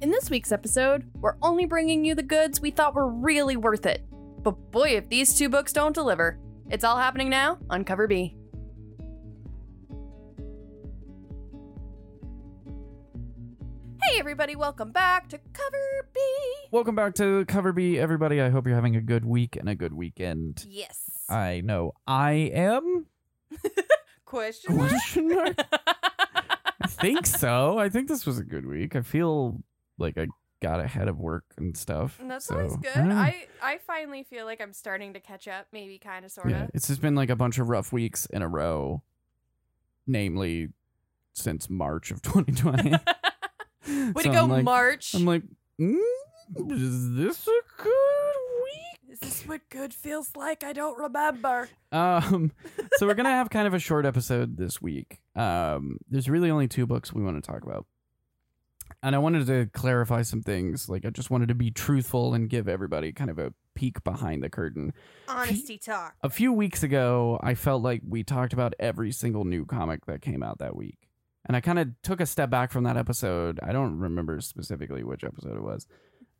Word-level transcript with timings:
In 0.00 0.10
this 0.10 0.30
week's 0.30 0.50
episode, 0.50 1.10
we're 1.16 1.36
only 1.42 1.66
bringing 1.66 2.06
you 2.06 2.14
the 2.14 2.22
goods 2.22 2.58
we 2.58 2.70
thought 2.70 2.94
were 2.94 3.06
really 3.06 3.58
worth 3.58 3.84
it. 3.84 4.02
But 4.42 4.52
boy, 4.70 4.96
if 4.96 5.10
these 5.10 5.36
two 5.36 5.50
books 5.50 5.74
don't 5.74 5.94
deliver. 5.94 6.38
It's 6.70 6.84
all 6.84 6.96
happening 6.96 7.28
now 7.28 7.58
on 7.68 7.84
Cover 7.84 8.06
B. 8.06 8.34
Hey, 14.02 14.18
everybody, 14.18 14.56
welcome 14.56 14.90
back 14.90 15.28
to 15.28 15.38
Cover 15.52 16.08
B. 16.14 16.20
Welcome 16.70 16.94
back 16.94 17.14
to 17.16 17.44
Cover 17.44 17.74
B, 17.74 17.98
everybody. 17.98 18.40
I 18.40 18.48
hope 18.48 18.66
you're 18.66 18.76
having 18.76 18.96
a 18.96 19.02
good 19.02 19.26
week 19.26 19.56
and 19.56 19.68
a 19.68 19.74
good 19.74 19.92
weekend. 19.92 20.64
Yes. 20.66 20.98
I 21.28 21.60
know 21.62 21.92
I 22.06 22.50
am. 22.54 23.04
Question 24.24 24.78
mark? 24.78 24.88
Question 24.88 25.28
mark? 25.28 25.56
I 26.80 26.86
think 26.86 27.26
so. 27.26 27.78
I 27.78 27.90
think 27.90 28.08
this 28.08 28.24
was 28.24 28.38
a 28.38 28.44
good 28.44 28.64
week. 28.64 28.96
I 28.96 29.02
feel 29.02 29.62
like 30.00 30.18
I 30.18 30.26
got 30.60 30.80
ahead 30.80 31.08
of 31.08 31.18
work 31.18 31.44
and 31.56 31.76
stuff. 31.76 32.18
That's 32.22 32.46
so, 32.46 32.56
always 32.56 32.76
good. 32.76 32.94
don't. 32.94 33.12
I 33.12 33.46
I 33.62 33.78
finally 33.86 34.22
feel 34.22 34.44
like 34.44 34.60
I'm 34.60 34.72
starting 34.72 35.12
to 35.14 35.20
catch 35.20 35.48
up, 35.48 35.66
maybe 35.72 35.98
kind 35.98 36.24
of, 36.24 36.30
sort 36.30 36.46
of. 36.46 36.52
yeah, 36.52 36.66
it's 36.74 36.88
just 36.88 37.00
been 37.00 37.14
like 37.14 37.30
a 37.30 37.36
bunch 37.36 37.58
of 37.58 37.68
rough 37.68 37.92
weeks 37.92 38.26
in 38.26 38.42
a 38.42 38.48
row, 38.48 39.02
namely 40.06 40.68
since 41.32 41.70
March 41.70 42.10
of 42.10 42.22
2020. 42.22 42.90
Way 42.92 42.98
So 43.86 44.22
to 44.22 44.28
go, 44.28 44.42
I'm 44.44 44.50
like, 44.50 44.64
March. 44.64 45.14
I'm 45.14 45.24
like, 45.24 45.42
mm, 45.80 45.96
is 46.68 47.14
this 47.14 47.46
a 47.48 47.60
good 47.82 48.34
week? 48.64 49.12
Is 49.12 49.18
this 49.20 49.42
what 49.46 49.60
good 49.70 49.94
feels 49.94 50.30
like? 50.36 50.62
I 50.62 50.72
don't 50.72 50.98
remember. 50.98 51.68
Um, 51.92 52.52
so 52.96 53.06
we're 53.06 53.14
gonna 53.14 53.30
have 53.30 53.50
kind 53.50 53.66
of 53.66 53.74
a 53.74 53.78
short 53.78 54.04
episode 54.06 54.56
this 54.56 54.80
week. 54.82 55.20
Um, 55.34 55.98
there's 56.08 56.28
really 56.28 56.50
only 56.50 56.68
two 56.68 56.86
books 56.86 57.12
we 57.12 57.22
want 57.22 57.42
to 57.42 57.50
talk 57.50 57.62
about, 57.64 57.86
and 59.02 59.14
I 59.14 59.18
wanted 59.18 59.46
to 59.46 59.66
clarify 59.72 60.22
some 60.22 60.42
things. 60.42 60.88
Like, 60.88 61.04
I 61.04 61.10
just 61.10 61.30
wanted 61.30 61.48
to 61.48 61.54
be 61.54 61.70
truthful 61.70 62.34
and 62.34 62.48
give 62.48 62.68
everybody 62.68 63.12
kind 63.12 63.30
of 63.30 63.38
a 63.38 63.52
peek 63.74 64.02
behind 64.04 64.42
the 64.42 64.50
curtain. 64.50 64.92
Honesty 65.28 65.78
talk. 65.78 66.14
A 66.22 66.30
few 66.30 66.52
weeks 66.52 66.82
ago, 66.82 67.38
I 67.42 67.54
felt 67.54 67.82
like 67.82 68.02
we 68.06 68.22
talked 68.22 68.52
about 68.52 68.74
every 68.78 69.12
single 69.12 69.44
new 69.44 69.64
comic 69.64 70.06
that 70.06 70.22
came 70.22 70.42
out 70.42 70.58
that 70.58 70.76
week, 70.76 71.08
and 71.46 71.56
I 71.56 71.60
kind 71.60 71.78
of 71.78 71.88
took 72.02 72.20
a 72.20 72.26
step 72.26 72.50
back 72.50 72.72
from 72.72 72.84
that 72.84 72.96
episode. 72.96 73.58
I 73.62 73.72
don't 73.72 73.98
remember 73.98 74.40
specifically 74.40 75.04
which 75.04 75.24
episode 75.24 75.56
it 75.56 75.62
was. 75.62 75.86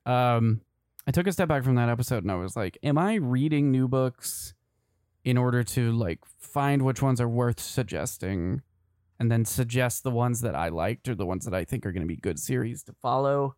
Um, 0.07 0.61
I 1.07 1.13
took 1.13 1.27
a 1.27 1.33
step 1.33 1.49
back 1.49 1.65
from 1.65 1.77
that 1.77 1.89
episode, 1.89 2.25
and 2.25 2.33
I 2.33 2.37
was 2.37 2.57
like, 2.57 2.79
"Am 2.83 2.99
I 2.99 3.15
reading 3.15 3.71
new 3.71 3.89
books?" 3.89 4.55
in 5.25 5.37
order 5.37 5.63
to 5.63 5.93
like 5.93 6.19
find 6.39 6.83
which 6.83 7.03
ones 7.03 7.21
are 7.21 7.29
worth 7.29 7.61
suggesting 7.61 8.63
and 9.21 9.31
then 9.31 9.45
suggest 9.45 10.03
the 10.03 10.11
ones 10.11 10.41
that 10.41 10.55
I 10.57 10.71
liked 10.71 11.09
or 11.09 11.15
the 11.15 11.27
ones 11.27 11.45
that 11.45 11.55
I 11.55 11.65
think 11.65 11.87
are 11.87 11.93
going 11.93 12.03
to 12.03 12.09
be 12.09 12.17
good 12.17 12.39
series 12.39 12.83
to 12.85 12.95
follow 13.01 13.55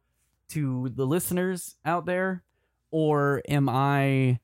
to 0.50 0.90
the 0.94 1.06
listeners 1.06 1.76
out 1.84 2.04
there 2.04 2.42
or 2.90 3.40
am 3.48 3.68
I 3.68 4.40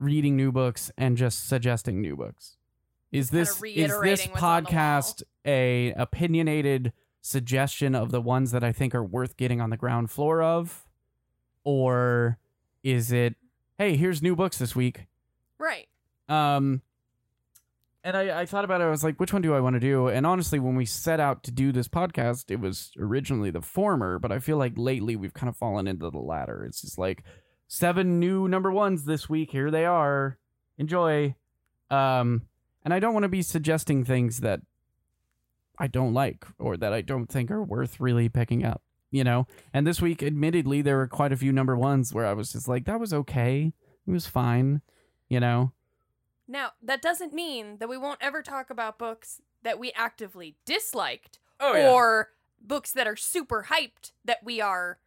reading 0.00 0.34
new 0.36 0.50
books 0.50 0.90
and 0.98 1.16
just 1.16 1.46
suggesting 1.46 2.00
new 2.00 2.16
books? 2.16 2.56
Is 3.12 3.30
this 3.30 3.50
is 3.50 3.54
this 3.54 3.62
reiterating 3.62 4.30
what's 4.32 4.42
on 4.42 4.64
the 4.64 4.70
wall. 4.70 4.72
podcast 4.72 5.22
a 5.46 5.92
opinionated 5.92 6.92
suggestion 7.20 7.94
of 7.94 8.10
the 8.10 8.20
ones 8.20 8.50
that 8.50 8.64
I 8.64 8.72
think 8.72 8.94
are 8.94 9.04
worth 9.04 9.36
getting 9.36 9.60
on 9.60 9.70
the 9.70 9.76
ground 9.76 10.10
floor 10.10 10.42
of 10.42 10.84
or 11.64 12.38
is 12.82 13.12
it 13.12 13.36
hey, 13.78 13.96
here's 13.96 14.20
new 14.22 14.34
books 14.34 14.58
this 14.58 14.74
week 14.74 15.06
Right. 15.58 15.86
um, 16.28 16.82
and 18.04 18.16
I, 18.16 18.42
I 18.42 18.46
thought 18.46 18.66
about 18.66 18.82
it. 18.82 18.84
I 18.84 18.90
was 18.90 19.02
like, 19.02 19.18
which 19.18 19.32
one 19.32 19.40
do 19.40 19.54
I 19.54 19.60
want 19.60 19.74
to 19.74 19.80
do? 19.80 20.08
And 20.08 20.26
honestly, 20.26 20.58
when 20.58 20.76
we 20.76 20.84
set 20.84 21.20
out 21.20 21.42
to 21.44 21.50
do 21.50 21.72
this 21.72 21.88
podcast, 21.88 22.50
it 22.50 22.60
was 22.60 22.92
originally 22.98 23.50
the 23.50 23.62
former, 23.62 24.18
but 24.18 24.30
I 24.30 24.38
feel 24.38 24.58
like 24.58 24.74
lately 24.76 25.16
we've 25.16 25.32
kind 25.32 25.48
of 25.48 25.56
fallen 25.56 25.88
into 25.88 26.10
the 26.10 26.18
latter. 26.18 26.64
It's 26.64 26.82
just 26.82 26.98
like 26.98 27.24
seven 27.66 28.20
new 28.20 28.46
number 28.46 28.70
ones 28.70 29.06
this 29.06 29.28
week. 29.28 29.52
Here 29.52 29.70
they 29.70 29.86
are. 29.86 30.38
Enjoy. 30.76 31.34
Um, 31.90 32.42
and 32.84 32.92
I 32.92 33.00
don't 33.00 33.14
want 33.14 33.24
to 33.24 33.28
be 33.30 33.42
suggesting 33.42 34.04
things 34.04 34.40
that 34.40 34.60
I 35.78 35.86
don't 35.86 36.12
like 36.12 36.44
or 36.58 36.76
that 36.76 36.92
I 36.92 37.00
don't 37.00 37.26
think 37.26 37.50
are 37.50 37.64
worth 37.64 37.98
really 37.98 38.28
picking 38.28 38.66
up, 38.66 38.82
you 39.10 39.24
know? 39.24 39.46
And 39.72 39.86
this 39.86 40.02
week, 40.02 40.22
admittedly, 40.22 40.82
there 40.82 40.98
were 40.98 41.08
quite 41.08 41.32
a 41.32 41.38
few 41.38 41.52
number 41.52 41.74
ones 41.74 42.12
where 42.12 42.26
I 42.26 42.34
was 42.34 42.52
just 42.52 42.68
like, 42.68 42.84
that 42.84 43.00
was 43.00 43.14
okay. 43.14 43.72
It 44.06 44.10
was 44.10 44.26
fine, 44.26 44.82
you 45.30 45.40
know? 45.40 45.72
Now, 46.46 46.70
that 46.82 47.00
doesn't 47.02 47.32
mean 47.32 47.78
that 47.78 47.88
we 47.88 47.96
won't 47.96 48.18
ever 48.22 48.42
talk 48.42 48.70
about 48.70 48.98
books 48.98 49.40
that 49.62 49.78
we 49.78 49.92
actively 49.92 50.56
disliked 50.66 51.38
Oh, 51.60 51.92
or 51.94 52.30
books 52.60 52.92
that 52.92 53.06
are 53.06 53.16
super 53.16 53.66
hyped 53.70 54.10
that 54.24 54.38
we 54.44 54.60
are 54.60 54.98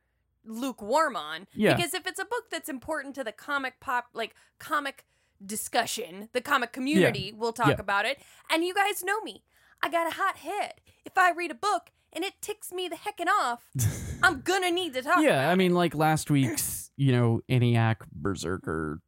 lukewarm 0.46 1.16
on. 1.16 1.48
Yeah. 1.54 1.76
Because 1.76 1.94
if 1.94 2.08
it's 2.08 2.20
a 2.20 2.26
book 2.26 2.50
that's 2.50 2.70
important 2.70 3.16
to 3.16 3.24
the 3.24 3.32
comic 3.32 3.80
pop, 3.80 4.06
like 4.14 4.34
comic 4.60 5.06
discussion, 5.46 6.30
the 6.34 6.42
comic 6.42 6.72
community 6.74 7.34
we'll 7.36 7.54
talk 7.54 7.68
Yeah. 7.68 7.76
about 7.80 8.06
it. 8.06 8.20
And 8.50 8.64
you 8.64 8.74
guys 8.74 9.04
know 9.04 9.22
me. 9.22 9.44
I 9.84 9.90
got 9.90 10.08
a 10.08 10.16
hot 10.16 10.38
head. 10.38 10.76
If 11.06 11.18
I 11.18 11.32
read 11.32 11.52
a 11.52 11.56
book 11.56 11.92
and 12.14 12.24
it 12.24 12.34
ticks 12.42 12.72
me 12.72 12.88
the 12.88 12.96
heckin' 12.96 13.28
off, 13.28 13.62
I'm 14.24 14.42
gonna 14.42 14.72
need 14.72 14.94
to 14.94 15.02
talk 15.04 15.22
yeah, 15.22 15.50
I 15.52 15.56
mean, 15.56 15.74
like 15.76 15.94
last 15.94 16.32
week's, 16.32 16.90
you 16.96 17.12
know, 17.12 17.42
ENIAC 17.50 17.98
Berserker 18.12 19.02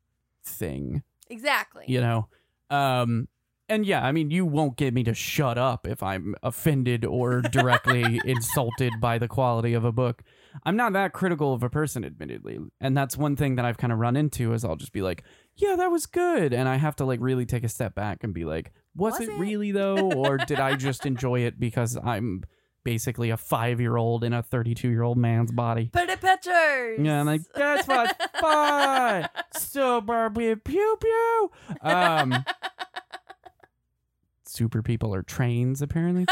thing, 0.45 1.01
Exactly. 1.29 1.85
you 1.87 2.01
know. 2.01 2.27
Um, 2.69 3.27
and 3.67 3.85
yeah, 3.85 4.03
I 4.03 4.11
mean, 4.11 4.31
you 4.31 4.45
won't 4.47 4.77
get 4.77 4.95
me 4.95 5.03
to 5.03 5.13
shut 5.13 5.57
up 5.59 5.85
if 5.85 6.01
I'm 6.01 6.33
offended 6.41 7.05
or 7.05 7.41
directly 7.51 8.19
insulted 8.25 8.93
by 8.99 9.19
the 9.19 9.27
quality 9.27 9.73
of 9.75 9.85
a 9.85 9.91
book. 9.91 10.23
I'm 10.63 10.75
not 10.75 10.93
that 10.93 11.13
critical 11.13 11.53
of 11.53 11.61
a 11.61 11.69
person, 11.69 12.03
admittedly. 12.03 12.57
And 12.81 12.97
that's 12.97 13.15
one 13.15 13.35
thing 13.35 13.55
that 13.57 13.65
I've 13.65 13.77
kind 13.77 13.93
of 13.93 13.99
run 13.99 14.15
into 14.15 14.53
is 14.53 14.65
I'll 14.65 14.75
just 14.75 14.91
be 14.91 15.03
like, 15.03 15.23
yeah, 15.55 15.75
that 15.75 15.91
was 15.91 16.07
good. 16.07 16.51
And 16.51 16.67
I 16.67 16.77
have 16.77 16.95
to 16.95 17.05
like 17.05 17.19
really 17.21 17.45
take 17.45 17.63
a 17.63 17.69
step 17.69 17.93
back 17.93 18.23
and 18.23 18.33
be 18.33 18.43
like, 18.43 18.71
was, 18.95 19.19
Was 19.19 19.27
it, 19.27 19.29
it? 19.29 19.37
really 19.39 19.71
though? 19.71 20.11
Or 20.13 20.37
did 20.37 20.59
I 20.59 20.75
just 20.75 21.05
enjoy 21.05 21.41
it 21.41 21.59
because 21.59 21.95
I'm 22.03 22.43
basically 22.83 23.29
a 23.29 23.37
five 23.37 23.79
year 23.79 23.97
old 23.97 24.23
in 24.23 24.33
a 24.33 24.41
32 24.41 24.89
year 24.89 25.03
old 25.03 25.17
man's 25.19 25.51
body? 25.51 25.91
Pretty 25.93 26.08
pictures. 26.21 26.99
Yeah, 27.01 27.19
I'm 27.19 27.25
like, 27.25 27.41
that's 27.53 27.87
what 27.87 28.15
fun. 28.39 29.29
Super 29.55 30.29
pew 30.29 30.97
pew. 30.99 31.51
Um, 31.81 32.45
super 34.45 34.81
people 34.81 35.13
are 35.13 35.23
trains 35.23 35.81
apparently. 35.81 36.25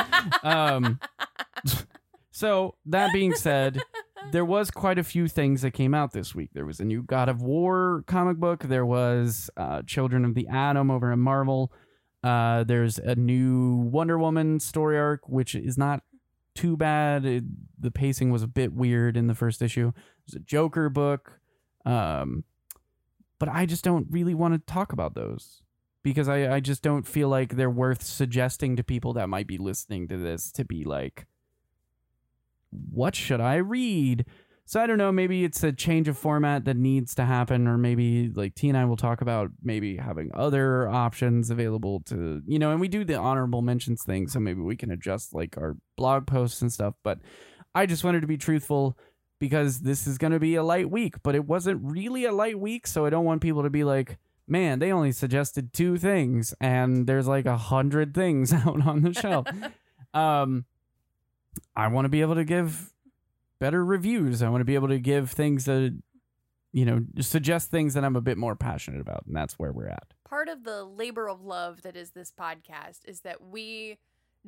Um, 0.44 1.00
so 2.32 2.76
that 2.86 3.14
being 3.14 3.34
said, 3.34 3.82
there 4.32 4.46
was 4.46 4.72
quite 4.72 5.00
a 5.00 5.04
few 5.04 5.28
things 5.28 5.62
that 5.62 5.72
came 5.72 5.94
out 5.94 6.12
this 6.12 6.36
week. 6.36 6.50
There 6.54 6.66
was 6.66 6.80
a 6.80 6.86
new 6.86 7.04
God 7.04 7.30
of 7.30 7.42
War 7.42 8.04
comic 8.08 8.38
book. 8.38 8.64
There 8.64 8.86
was 8.86 9.50
uh, 9.56 9.84
Children 9.84 10.26
of 10.26 10.36
the 10.36 10.48
Atom 10.48 10.92
over 10.92 11.12
at 11.12 11.18
Marvel. 11.18 11.72
Uh, 12.24 12.64
there's 12.64 12.98
a 12.98 13.16
new 13.16 13.76
Wonder 13.76 14.18
Woman 14.18 14.60
story 14.60 14.98
arc, 14.98 15.30
which 15.30 15.56
is 15.56 15.78
not 15.78 16.02
too 16.58 16.76
bad. 16.76 17.24
It, 17.24 17.44
the 17.80 17.92
pacing 17.92 18.32
was 18.32 18.42
a 18.42 18.48
bit 18.48 18.74
weird 18.74 19.16
in 19.16 19.28
the 19.28 19.36
first 19.36 19.62
issue. 19.62 19.92
There's 20.26 20.42
a 20.42 20.44
Joker 20.44 20.90
book. 20.90 21.40
Um, 21.86 22.44
but 23.40 23.48
I 23.48 23.66
just 23.66 23.84
don't 23.84 24.08
really 24.10 24.34
want 24.34 24.56
to 24.56 24.74
talk 24.74 24.92
about 24.92 25.14
those 25.14 25.62
because 26.04 26.28
I, 26.28 26.56
I 26.56 26.60
just 26.60 26.82
don't 26.82 27.06
feel 27.06 27.30
like 27.30 27.56
they're 27.56 27.70
worth 27.70 28.04
suggesting 28.04 28.76
to 28.76 28.84
people 28.84 29.14
that 29.14 29.30
might 29.30 29.48
be 29.48 29.58
listening 29.58 30.08
to 30.08 30.18
this 30.18 30.52
to 30.54 30.66
be 30.66 30.84
like, 30.84 31.28
what 32.72 33.16
should 33.16 33.40
I 33.40 33.58
read? 33.58 34.26
So 34.70 34.82
I 34.82 34.86
don't 34.86 34.98
know. 34.98 35.14
Maybe 35.14 35.46
it's 35.46 35.64
a 35.64 35.72
change 35.72 36.10
of 36.10 36.18
format 36.18 36.66
that 36.66 36.76
needs 36.76 37.16
to 37.16 37.24
happen, 37.24 37.70
or 37.70 37.78
maybe 37.78 38.28
like 38.28 38.54
T 38.54 38.68
and 38.68 38.78
I 38.78 38.84
will 38.84 38.98
talk 38.98 39.22
about 39.22 39.50
maybe 39.64 39.96
having 39.96 40.30
other 40.34 40.90
options 40.90 41.50
available 41.50 42.02
to 42.08 42.42
you 42.46 42.60
know. 42.60 42.72
And 42.72 42.82
we 42.82 42.90
do 42.90 43.06
the 43.06 43.16
honorable 43.16 43.62
mentions 43.62 44.04
thing, 44.04 44.28
so 44.28 44.42
maybe 44.42 44.60
we 44.60 44.76
can 44.76 44.92
adjust 44.92 45.34
like 45.34 45.58
our 45.58 45.78
blog 45.96 46.28
posts 46.28 46.62
and 46.62 46.72
stuff. 46.72 46.96
But 47.02 47.20
I 47.74 47.86
just 47.86 48.04
wanted 48.04 48.20
to 48.20 48.28
be 48.28 48.36
truthful 48.36 48.98
because 49.40 49.80
this 49.80 50.06
is 50.06 50.18
going 50.18 50.34
to 50.34 50.40
be 50.40 50.56
a 50.56 50.64
light 50.64 50.92
week, 50.92 51.16
but 51.24 51.34
it 51.34 51.46
wasn't 51.46 51.80
really 51.82 52.26
a 52.26 52.34
light 52.34 52.60
week, 52.60 52.88
so 52.88 53.06
I 53.06 53.10
don't 53.10 53.24
want 53.24 53.42
people 53.42 53.64
to 53.64 53.70
be 53.70 53.86
like, 53.86 54.18
man, 54.50 54.80
they 54.80 54.92
only 54.92 55.14
suggested 55.14 55.72
two 55.72 55.96
things, 55.96 56.54
and 56.60 57.08
there's 57.08 57.28
like 57.28 57.46
a 57.46 57.56
hundred 57.56 58.14
things 58.14 58.52
out 58.54 58.86
on 58.86 59.02
the 59.02 59.14
shelf. 59.14 59.48
um, 60.14 60.66
I 61.74 61.88
want 61.88 62.04
to 62.04 62.10
be 62.10 62.20
able 62.20 62.36
to 62.36 62.44
give 62.44 62.92
better 63.60 63.84
reviews. 63.84 64.42
I 64.42 64.50
want 64.50 64.62
to 64.62 64.66
be 64.66 64.76
able 64.76 64.90
to 64.90 65.00
give 65.00 65.32
things 65.32 65.66
that, 65.66 65.98
you 66.72 66.86
know, 66.86 67.06
suggest 67.20 67.72
things 67.72 67.94
that 67.94 68.04
I'm 68.04 68.16
a 68.16 68.22
bit 68.22 68.38
more 68.38 68.56
passionate 68.56 69.02
about, 69.02 69.26
and 69.26 69.36
that's 69.36 69.60
where 69.60 69.72
we're 69.72 69.88
at. 69.88 70.14
Part 70.28 70.50
of 70.50 70.64
the 70.64 70.84
labor 70.84 71.30
of 71.30 71.44
love 71.44 71.82
that 71.84 71.96
is 71.96 72.12
this 72.12 72.32
podcast 72.32 73.00
is 73.06 73.22
that 73.22 73.44
we 73.44 73.98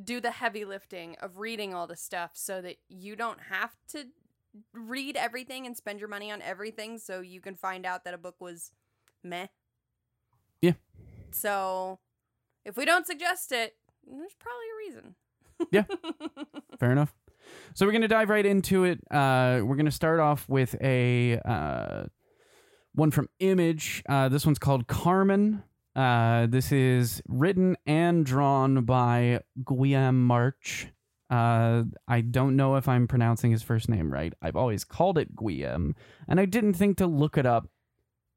do 0.02 0.22
the 0.22 0.32
heavy 0.32 0.66
lifting 0.66 1.16
of 1.22 1.38
reading 1.38 1.74
all 1.74 1.88
the 1.88 1.96
stuff 1.96 2.32
so 2.34 2.62
that 2.62 2.78
you 2.88 3.16
don't 3.16 3.40
have 3.50 3.76
to 3.90 4.06
read 4.74 5.16
everything 5.18 5.66
and 5.66 5.76
spend 5.76 6.00
your 6.00 6.10
money 6.10 6.32
on 6.32 6.42
everything 6.42 6.98
so 6.98 7.22
you 7.22 7.42
can 7.42 7.56
find 7.56 7.86
out 7.86 8.04
that 8.04 8.14
a 8.14 8.18
book 8.18 8.36
was 8.40 8.72
meh. 9.24 9.48
Yeah. 10.62 10.74
So 11.32 12.00
if 12.66 12.78
we 12.78 12.86
don't 12.86 13.06
suggest 13.06 13.52
it, 13.52 13.76
there's 14.08 14.36
probably 14.40 14.66
a 14.74 14.88
reason. 14.88 15.16
Yeah. 15.72 15.84
Fair 16.80 16.92
enough. 16.92 17.14
So 17.74 17.86
we're 17.86 17.92
gonna 17.94 18.08
dive 18.08 18.30
right 18.30 18.46
into 18.46 18.84
it. 18.84 19.00
Uh, 19.12 19.62
we're 19.64 19.76
gonna 19.76 19.92
start 19.92 20.20
off 20.20 20.48
with 20.50 20.76
a 20.82 21.40
uh, 21.46 22.04
one 22.94 23.12
from 23.12 23.30
Image. 23.40 24.04
Uh, 24.10 24.30
this 24.30 24.46
one's 24.46 24.60
called 24.60 24.88
Carmen. 24.88 25.64
Uh, 25.96 26.48
this 26.48 26.72
is 26.72 27.22
written 27.28 27.76
and 27.86 28.26
drawn 28.26 28.84
by 28.86 29.42
Guillaume 29.66 30.24
March. 30.26 30.88
Uh, 31.30 31.84
I 32.08 32.22
don't 32.22 32.56
know 32.56 32.76
if 32.76 32.88
I'm 32.88 33.08
pronouncing 33.08 33.52
his 33.52 33.62
first 33.62 33.88
name 33.90 34.12
right. 34.12 34.34
I've 34.42 34.56
always 34.56 34.84
called 34.84 35.18
it 35.18 35.36
Guillaume, 35.36 35.96
and 36.28 36.40
I 36.40 36.46
didn't 36.46 36.74
think 36.74 36.98
to 36.98 37.08
look 37.08 37.38
it 37.38 37.46
up 37.46 37.68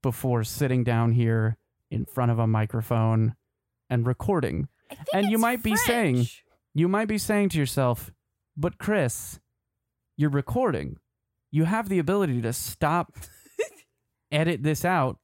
before 0.03 0.45
sitting 0.45 0.85
down 0.85 1.13
here 1.13 1.57
in 1.91 2.05
front 2.05 2.31
of 2.31 2.39
a 2.39 2.47
microphone 2.47 3.35
and 3.89 4.07
recording. 4.07 4.69
And 5.15 5.31
you 5.31 5.39
might 5.39 5.63
be 5.63 5.77
saying- 5.77 6.27
You 6.75 6.89
might 6.89 7.07
be 7.09 7.19
saying 7.19 7.51
to 7.51 7.59
yourself, 7.59 8.11
but 8.57 8.79
Chris, 8.79 9.41
you're 10.17 10.31
recording. 10.31 10.97
You 11.51 11.65
have 11.65 11.89
the 11.89 11.99
ability 11.99 12.41
to 12.43 12.53
stop, 12.53 13.17
edit 14.33 14.63
this 14.63 14.85
out, 14.85 15.19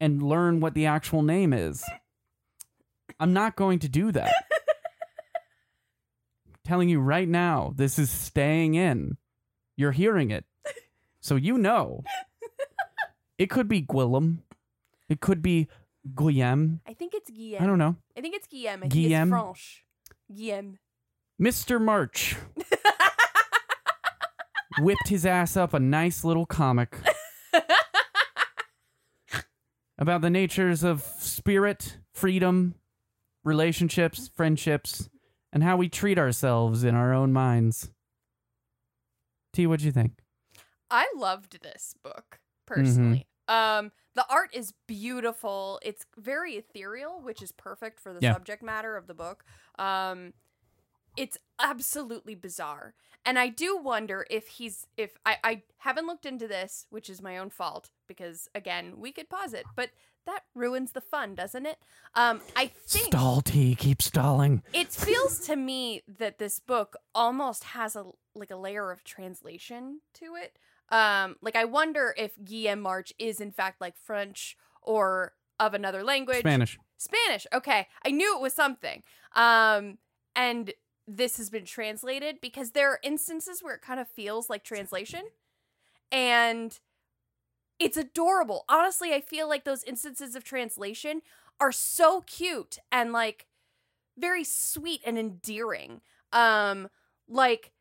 and 0.00 0.22
learn 0.22 0.60
what 0.60 0.74
the 0.74 0.86
actual 0.86 1.22
name 1.22 1.52
is. 1.52 1.84
I'm 3.18 3.32
not 3.32 3.56
going 3.56 3.78
to 3.80 3.88
do 3.88 4.12
that. 4.12 4.32
I'm 6.46 6.54
telling 6.64 6.88
you 6.88 7.00
right 7.00 7.28
now, 7.28 7.72
this 7.76 7.98
is 7.98 8.10
staying 8.10 8.74
in. 8.74 9.16
You're 9.76 9.92
hearing 9.92 10.30
it. 10.30 10.44
So 11.20 11.36
you 11.36 11.58
know. 11.58 12.04
It 13.38 13.50
could 13.50 13.68
be 13.68 13.82
Guillem. 13.82 14.38
It 15.10 15.20
could 15.20 15.42
be 15.42 15.68
Guillaume. 16.14 16.80
I 16.86 16.94
think 16.94 17.12
it's 17.12 17.28
Guillaume. 17.28 17.62
I 17.62 17.66
don't 17.66 17.78
know. 17.78 17.96
I 18.16 18.22
think 18.22 18.34
it's 18.34 18.46
Guillaume. 18.46 18.84
I 18.84 18.88
think 18.88 19.10
it's 19.10 19.28
French. 19.28 19.84
Guillaume. 20.34 20.78
Mr. 21.40 21.80
March 21.80 22.36
whipped 24.78 25.08
his 25.08 25.26
ass 25.26 25.56
up 25.56 25.74
a 25.74 25.80
nice 25.80 26.24
little 26.24 26.46
comic 26.46 26.96
about 29.98 30.20
the 30.20 30.30
natures 30.30 30.82
of 30.82 31.02
spirit, 31.02 31.98
freedom, 32.12 32.74
relationships, 33.44 34.30
friendships, 34.34 35.08
and 35.52 35.62
how 35.62 35.76
we 35.76 35.88
treat 35.88 36.18
ourselves 36.18 36.84
in 36.84 36.94
our 36.94 37.14
own 37.14 37.32
minds. 37.32 37.90
T, 39.52 39.66
what'd 39.66 39.84
you 39.84 39.92
think? 39.92 40.12
I 40.90 41.06
loved 41.16 41.62
this 41.62 41.94
book 42.02 42.40
Mm-hmm. 42.68 42.80
personally. 42.82 43.26
Um, 43.46 43.92
the 44.16 44.26
art 44.28 44.50
is 44.52 44.72
beautiful. 44.88 45.78
It's 45.84 46.04
very 46.18 46.54
ethereal, 46.54 47.20
which 47.22 47.42
is 47.42 47.52
perfect 47.52 48.00
for 48.00 48.12
the 48.12 48.18
Yeah. 48.20 48.32
subject 48.32 48.60
matter 48.60 48.96
of 48.96 49.06
the 49.06 49.14
book. 49.14 49.44
Um, 49.78 50.32
it's 51.16 51.38
absolutely 51.58 52.34
bizarre, 52.34 52.94
and 53.24 53.38
I 53.38 53.48
do 53.48 53.76
wonder 53.76 54.26
if 54.30 54.48
he's 54.48 54.86
if 54.96 55.16
I 55.24 55.36
I 55.42 55.62
haven't 55.78 56.06
looked 56.06 56.26
into 56.26 56.46
this, 56.48 56.86
which 56.90 57.08
is 57.10 57.22
my 57.22 57.38
own 57.38 57.50
fault 57.50 57.90
because 58.06 58.48
again 58.54 58.94
we 58.98 59.12
could 59.12 59.28
pause 59.28 59.52
it, 59.52 59.64
but 59.74 59.90
that 60.26 60.42
ruins 60.54 60.92
the 60.92 61.00
fun, 61.00 61.34
doesn't 61.34 61.66
it? 61.66 61.78
Um, 62.14 62.40
I 62.56 62.66
think 62.66 63.06
Stall 63.06 63.40
T, 63.42 63.74
keep 63.74 64.02
stalling. 64.02 64.62
it 64.72 64.88
feels 64.88 65.40
to 65.46 65.56
me 65.56 66.02
that 66.18 66.38
this 66.38 66.58
book 66.58 66.96
almost 67.14 67.64
has 67.64 67.96
a 67.96 68.04
like 68.34 68.50
a 68.50 68.56
layer 68.56 68.90
of 68.90 69.04
translation 69.04 70.00
to 70.14 70.34
it. 70.34 70.58
Um, 70.90 71.36
like 71.40 71.56
I 71.56 71.64
wonder 71.64 72.14
if 72.16 72.32
Guillaume 72.44 72.80
March 72.80 73.12
is 73.18 73.40
in 73.40 73.50
fact 73.52 73.80
like 73.80 73.96
French 73.96 74.56
or 74.82 75.32
of 75.58 75.74
another 75.74 76.04
language. 76.04 76.40
Spanish. 76.40 76.78
Spanish. 76.98 77.46
Okay, 77.52 77.86
I 78.04 78.10
knew 78.10 78.36
it 78.36 78.40
was 78.42 78.52
something. 78.52 79.02
Um, 79.34 79.98
and 80.34 80.72
this 81.06 81.36
has 81.38 81.50
been 81.50 81.64
translated 81.64 82.40
because 82.40 82.72
there 82.72 82.90
are 82.90 83.00
instances 83.02 83.62
where 83.62 83.74
it 83.74 83.82
kind 83.82 84.00
of 84.00 84.08
feels 84.08 84.50
like 84.50 84.64
translation, 84.64 85.22
and 86.12 86.78
it's 87.78 87.96
adorable. 87.96 88.64
Honestly, 88.68 89.12
I 89.12 89.20
feel 89.20 89.48
like 89.48 89.64
those 89.64 89.84
instances 89.84 90.34
of 90.34 90.44
translation 90.44 91.22
are 91.60 91.72
so 91.72 92.22
cute 92.22 92.78
and 92.90 93.12
like 93.12 93.46
very 94.18 94.44
sweet 94.44 95.02
and 95.06 95.18
endearing. 95.18 96.02
Um, 96.32 96.88
like, 97.28 97.72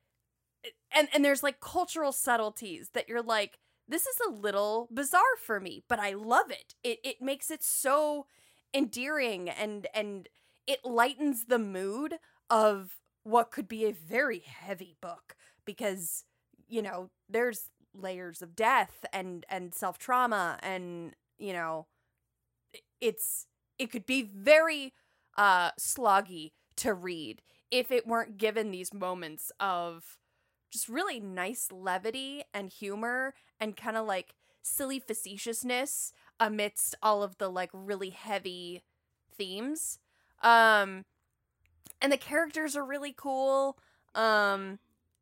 and 0.94 1.08
and 1.14 1.24
there's 1.24 1.44
like 1.44 1.60
cultural 1.60 2.12
subtleties 2.12 2.90
that 2.94 3.08
you're 3.10 3.22
like, 3.22 3.60
this 3.88 4.06
is 4.08 4.18
a 4.28 4.32
little 4.32 4.88
bizarre 4.94 5.22
for 5.44 5.60
me, 5.60 5.84
but 5.88 6.00
I 6.00 6.14
love 6.14 6.52
it. 6.52 6.76
It 6.84 7.00
it 7.04 7.22
makes 7.22 7.52
it 7.52 7.64
so 7.64 8.26
endearing 8.74 9.50
and 9.50 9.88
and 9.94 10.28
it 10.68 10.84
lightens 10.84 11.46
the 11.46 11.60
mood 11.60 12.16
of 12.50 12.96
what 13.26 13.52
could 13.52 13.68
be 13.68 13.86
a 13.86 13.94
very 13.94 14.40
heavy 14.40 14.96
book 15.02 15.36
because 15.66 16.26
you 16.70 16.82
know 16.82 17.12
there's 17.30 17.70
layers 17.94 18.42
of 18.44 18.56
death 18.56 19.06
and 19.14 19.46
and 19.50 19.76
self 19.76 20.00
trauma 20.00 20.60
and 20.64 21.16
you 21.40 21.54
know 21.54 21.88
it's 23.02 23.48
it 23.78 23.92
could 23.92 24.06
be 24.06 24.24
very 24.24 24.94
uh 25.38 25.72
sloggy 25.80 26.52
to 26.76 26.94
read 26.94 27.42
if 27.72 27.92
it 27.92 28.08
weren't 28.08 28.38
given 28.38 28.72
these 28.72 28.94
moments 28.94 29.52
of 29.60 30.18
just 30.72 30.90
really 30.90 31.20
nice 31.20 31.70
levity 31.72 32.44
and 32.54 32.70
humor 32.72 33.34
and 33.60 33.78
kind 33.78 33.98
of 33.98 34.06
like 34.06 34.36
silly 34.62 35.00
facetiousness 35.00 36.12
amidst 36.40 36.96
all 37.02 37.24
of 37.24 37.38
the 37.38 37.50
like 37.50 37.70
really 37.74 38.10
heavy 38.10 38.84
themes. 39.38 40.00
Um 40.44 41.04
and 42.02 42.12
the 42.12 42.18
characters 42.18 42.76
are 42.76 42.86
really 42.86 43.14
cool 43.16 43.78
um 44.16 44.80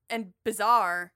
and 0.10 0.34
bizarre 0.44 1.12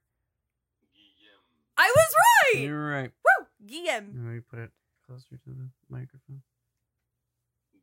i 1.76 1.92
was 1.96 2.14
right 2.54 2.62
You're 2.64 2.90
right. 2.90 3.10
woo 3.24 3.46
guillaume 3.66 4.12
Let 4.14 4.34
me 4.34 4.40
put 4.40 4.58
it 4.60 4.70
closer 5.06 5.36
to 5.44 5.50
the 5.50 5.68
microphone. 5.88 6.42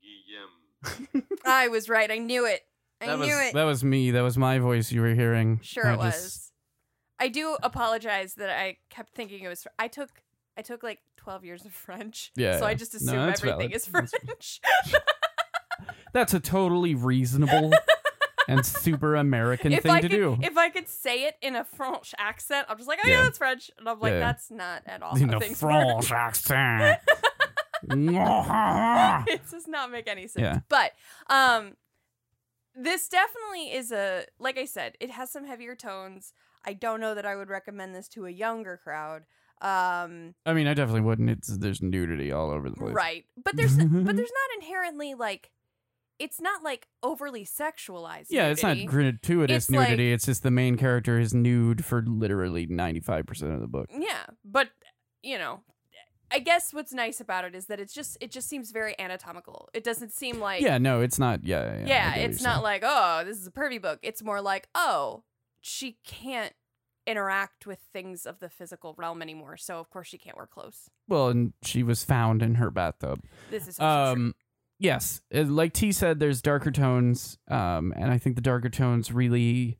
Guillaume. 0.02 1.24
i 1.46 1.68
was 1.68 1.90
right 1.90 2.12
i 2.12 2.18
knew 2.18 2.46
it 2.46 2.66
i 3.02 3.08
that 3.08 3.20
knew 3.20 3.26
was 3.36 3.48
it 3.48 3.54
that 3.54 3.64
was 3.64 3.84
me. 3.84 4.12
That 4.12 4.22
was 4.22 4.38
my 4.38 4.60
voice 4.60 4.92
you 4.92 5.02
were 5.02 5.14
hearing. 5.14 5.60
Sure, 5.64 5.88
I 5.88 5.94
it 5.94 5.98
was. 5.98 6.14
just- 6.14 6.52
I 7.18 7.30
do 7.30 7.58
apologize 7.64 8.34
that 8.36 8.50
I 8.50 8.78
kept 8.90 9.14
thinking 9.16 9.42
it 9.44 9.48
was. 9.48 9.64
Fr- 9.64 9.70
I 9.80 9.88
took 9.88 10.10
I 10.58 10.62
took 10.62 10.84
like 10.84 11.00
twelve 11.18 11.44
years 11.46 11.66
of 11.66 11.72
French. 11.74 12.32
Yeah, 12.36 12.60
So 12.60 12.66
I 12.66 12.74
just 12.74 12.94
assume 12.94 13.16
that's 13.26 13.40
everything 13.42 13.70
valid. 13.70 13.74
is 13.76 13.86
French. 13.88 14.60
That's 16.14 16.34
a 16.34 16.40
totally 16.40 16.96
reasonable 16.96 17.72
and 18.48 18.66
super 18.66 19.16
American 19.16 19.72
if 19.74 19.84
thing 19.84 19.92
I 19.92 20.02
to 20.02 20.08
could, 20.10 20.16
do. 20.16 20.38
if 20.42 20.58
I 20.58 20.70
could 20.70 20.88
say 20.88 21.24
it 21.26 21.36
in 21.42 21.56
a 21.56 21.64
French 21.64 22.14
accent, 22.18 22.68
I'm 22.70 22.78
just 22.78 22.88
like, 22.88 23.00
oh 23.04 23.08
yeah, 23.08 23.18
Yeah. 23.18 23.24
that's 23.24 23.38
French, 23.38 23.72
and 23.78 23.90
I'm 23.90 24.00
like, 24.00 24.14
Yeah. 24.14 24.20
that's 24.20 24.52
not 24.52 24.84
at 24.86 25.02
all. 25.02 25.18
In 25.18 25.34
a 25.34 25.40
French 25.42 26.12
accent. 26.12 27.00
it 27.90 29.42
does 29.52 29.68
not 29.68 29.92
make 29.92 30.08
any 30.08 30.28
sense. 30.28 30.44
Yeah. 30.44 30.60
But 30.70 30.92
um 31.30 31.74
this 32.76 33.08
definitely 33.08 33.74
is 33.74 33.92
a 33.92 34.26
like 34.40 34.58
I 34.58 34.66
said, 34.66 34.96
it 35.00 35.12
has 35.12 35.32
some 35.32 35.46
heavier 35.46 35.76
tones. 35.76 36.34
I 36.66 36.74
don't 36.74 37.00
know 37.00 37.14
that 37.16 37.26
I 37.26 37.36
would 37.36 37.50
recommend 37.50 37.94
this 37.96 38.08
to 38.10 38.26
a 38.26 38.30
younger 38.32 38.80
crowd. 38.84 39.24
Um 39.62 40.36
I 40.46 40.54
mean, 40.54 40.68
I 40.68 40.74
definitely 40.74 41.02
wouldn't. 41.02 41.30
It's 41.30 41.58
there's 41.58 41.82
nudity 41.82 42.32
all 42.32 42.50
over 42.52 42.70
the 42.70 42.76
place. 42.76 42.94
right. 42.94 43.26
But 43.42 43.56
there's 43.56 43.76
but 43.78 44.16
there's 44.16 44.32
not 44.32 44.62
inherently 44.62 45.14
like 45.14 45.52
it's 46.20 46.40
not 46.40 46.64
like 46.64 46.88
overly 47.04 47.46
sexualized. 47.46 48.28
Yeah, 48.30 48.48
it's 48.48 48.64
not 48.64 48.78
nudity. 48.78 48.86
gratuitous 48.88 49.66
It's 49.66 49.72
like- 49.72 49.90
nudity. 49.90 50.14
it's 50.14 50.26
just 50.26 50.44
the 50.44 50.52
main 50.52 50.78
character 50.78 51.20
is 51.20 51.34
nude 51.34 51.84
for 51.84 52.02
literally 52.06 52.68
95% 52.68 53.54
of 53.54 53.60
the 53.62 53.68
book. 53.68 53.90
Yeah, 53.92 54.26
but 54.44 54.70
you 55.24 55.38
know, 55.38 55.62
I 56.32 56.40
guess 56.40 56.74
what's 56.74 56.94
nice 56.94 57.20
about 57.22 57.46
it 57.46 57.54
is 57.56 57.68
that 57.68 57.80
it's 57.80 57.94
just 57.94 58.18
it 58.22 58.32
just 58.32 58.48
seems 58.50 58.72
very 58.72 58.98
anatomical. 59.00 59.70
It 59.74 59.84
doesn't 59.84 60.12
seem 60.12 60.40
like 60.40 60.62
yeah, 60.62 60.78
no, 60.78 61.02
it's 61.02 61.20
not. 61.20 61.44
Yeah, 61.46 61.64
yeah. 61.64 61.70
I 61.70 61.88
yeah, 61.88 62.16
get 62.16 62.22
what 62.22 62.30
it's 62.32 62.42
you're 62.42 62.50
not 62.50 62.64
like 62.64 62.84
oh 62.86 63.24
this 63.26 63.38
is 63.38 63.48
a 63.48 63.52
pervy 63.52 63.82
book. 63.82 64.00
It's 64.02 64.24
more 64.24 64.42
like 64.42 64.68
oh 64.76 65.24
she 65.62 65.98
can't 66.06 66.54
interact 67.08 67.68
with 67.68 67.80
things 67.94 68.26
of 68.26 68.40
the 68.40 68.50
physical 68.50 68.96
realm 68.98 69.22
anymore, 69.22 69.58
so 69.58 69.80
of 69.80 69.90
course 69.92 70.08
she 70.08 70.18
can't 70.18 70.36
wear 70.36 70.48
clothes. 70.48 70.90
Well, 71.08 71.30
and 71.30 71.54
she 71.64 71.84
was 71.84 72.04
found 72.04 72.42
in 72.42 72.56
her 72.56 72.72
bathtub. 72.72 73.22
This 73.52 73.68
is 73.68 73.80
also 73.80 74.14
true. 74.16 74.24
Um, 74.26 74.36
yes, 74.80 75.22
uh, 75.34 75.44
like 75.44 75.74
T 75.74 75.92
said, 75.92 76.20
there's 76.20 76.42
darker 76.42 76.72
tones, 76.72 77.38
um, 77.50 77.94
and 77.96 78.12
I 78.12 78.18
think 78.18 78.36
the 78.36 78.42
darker 78.42 78.70
tones 78.70 79.12
really 79.12 79.78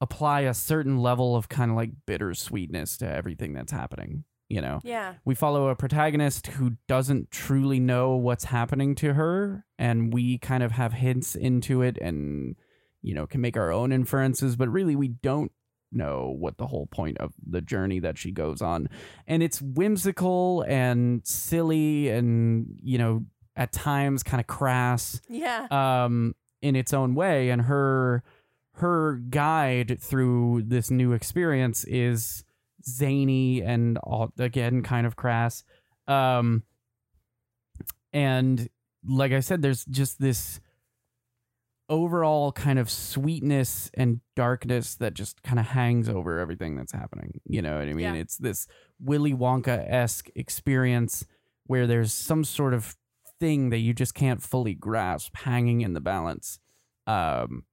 apply 0.00 0.40
a 0.42 0.54
certain 0.54 0.98
level 0.98 1.36
of 1.36 1.48
kind 1.48 1.70
of 1.70 1.76
like 1.76 1.90
bittersweetness 2.06 2.98
to 2.98 3.06
everything 3.06 3.52
that's 3.52 3.72
happening. 3.72 4.24
You 4.48 4.60
know, 4.60 4.80
Yeah, 4.82 5.14
we 5.24 5.36
follow 5.36 5.68
a 5.68 5.76
protagonist 5.76 6.48
who 6.48 6.72
doesn't 6.88 7.30
truly 7.30 7.78
know 7.78 8.16
what's 8.16 8.44
happening 8.44 8.96
to 8.96 9.14
her, 9.14 9.64
and 9.78 10.12
we 10.12 10.38
kind 10.38 10.62
of 10.62 10.72
have 10.72 10.92
hints 10.92 11.36
into 11.36 11.82
it, 11.82 11.98
and 11.98 12.56
you 13.02 13.14
know, 13.14 13.26
can 13.26 13.40
make 13.40 13.56
our 13.56 13.72
own 13.72 13.92
inferences, 13.92 14.56
but 14.56 14.68
really 14.68 14.96
we 14.96 15.08
don't 15.08 15.52
know 15.92 16.34
what 16.38 16.58
the 16.58 16.66
whole 16.66 16.86
point 16.86 17.18
of 17.18 17.32
the 17.44 17.60
journey 17.60 17.98
that 18.00 18.18
she 18.18 18.30
goes 18.30 18.62
on. 18.62 18.88
And 19.26 19.42
it's 19.42 19.60
whimsical 19.60 20.64
and 20.68 21.26
silly 21.26 22.08
and, 22.08 22.78
you 22.82 22.98
know, 22.98 23.24
at 23.56 23.72
times 23.72 24.22
kind 24.22 24.40
of 24.40 24.46
crass 24.46 25.20
yeah, 25.28 25.66
um 25.70 26.34
in 26.62 26.76
its 26.76 26.92
own 26.92 27.14
way 27.14 27.50
and 27.50 27.62
her 27.62 28.22
her 28.74 29.16
guide 29.28 29.98
through 30.00 30.62
this 30.66 30.90
new 30.90 31.12
experience 31.12 31.84
is 31.84 32.44
zany 32.84 33.62
and 33.62 33.98
all, 33.98 34.32
again 34.38 34.82
kind 34.82 35.06
of 35.06 35.16
crass. 35.16 35.64
Um, 36.06 36.64
and 38.12 38.68
like 39.06 39.32
I 39.32 39.40
said, 39.40 39.62
there's 39.62 39.84
just 39.84 40.20
this 40.20 40.60
overall 41.88 42.52
kind 42.52 42.78
of 42.78 42.88
sweetness 42.88 43.90
and 43.94 44.20
darkness 44.36 44.94
that 44.96 45.12
just 45.14 45.42
kind 45.42 45.58
of 45.58 45.66
hangs 45.66 46.08
over 46.08 46.38
everything 46.38 46.76
that's 46.76 46.92
happening. 46.92 47.40
You 47.44 47.62
know 47.62 47.78
what 47.78 47.88
I 47.88 47.92
mean? 47.92 48.14
Yeah. 48.14 48.20
It's 48.20 48.36
this 48.36 48.66
Willy 49.00 49.34
Wonka 49.34 49.90
esque 49.90 50.28
experience 50.34 51.26
where 51.66 51.86
there's 51.86 52.12
some 52.12 52.44
sort 52.44 52.74
of 52.74 52.96
thing 53.40 53.70
that 53.70 53.78
you 53.78 53.92
just 53.94 54.14
can't 54.14 54.42
fully 54.42 54.74
grasp 54.74 55.34
hanging 55.38 55.80
in 55.80 55.94
the 55.94 56.00
balance. 56.00 56.58
Um, 57.06 57.64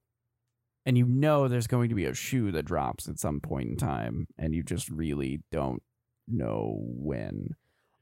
and 0.86 0.98
you 0.98 1.06
know 1.06 1.48
there's 1.48 1.68
going 1.68 1.90
to 1.90 1.96
be 1.96 2.06
a 2.06 2.14
shoe 2.14 2.52
that 2.54 2.64
drops 2.64 3.08
at 3.10 3.20
some 3.20 3.42
point 3.42 3.70
in 3.70 3.76
time, 3.78 4.28
and 4.38 4.56
you 4.56 4.64
just 4.64 4.90
really 4.90 5.42
don't 5.52 5.84
know 6.28 6.78
when. 6.82 7.50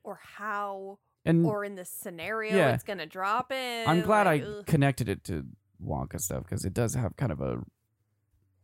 or 0.03 0.19
how 0.38 1.00
And 1.25 1.45
or 1.45 1.63
in 1.65 1.74
the 1.75 1.84
scenario 1.86 2.55
Yeah. 2.55 2.74
it's 2.74 2.84
gonna 2.84 3.07
drop 3.07 3.51
in. 3.51 3.88
I'm 3.88 4.01
glad 4.01 4.27
like, 4.27 4.43
I 4.43 4.45
ugh. 4.45 4.65
connected 4.67 5.10
it 5.10 5.24
to 5.25 5.45
Wonka 5.84 6.22
stuff 6.22 6.43
because 6.43 6.63
it 6.63 6.74
does 6.74 6.93
have 6.93 7.15
kind 7.17 7.31
of 7.31 7.41
a 7.41 7.63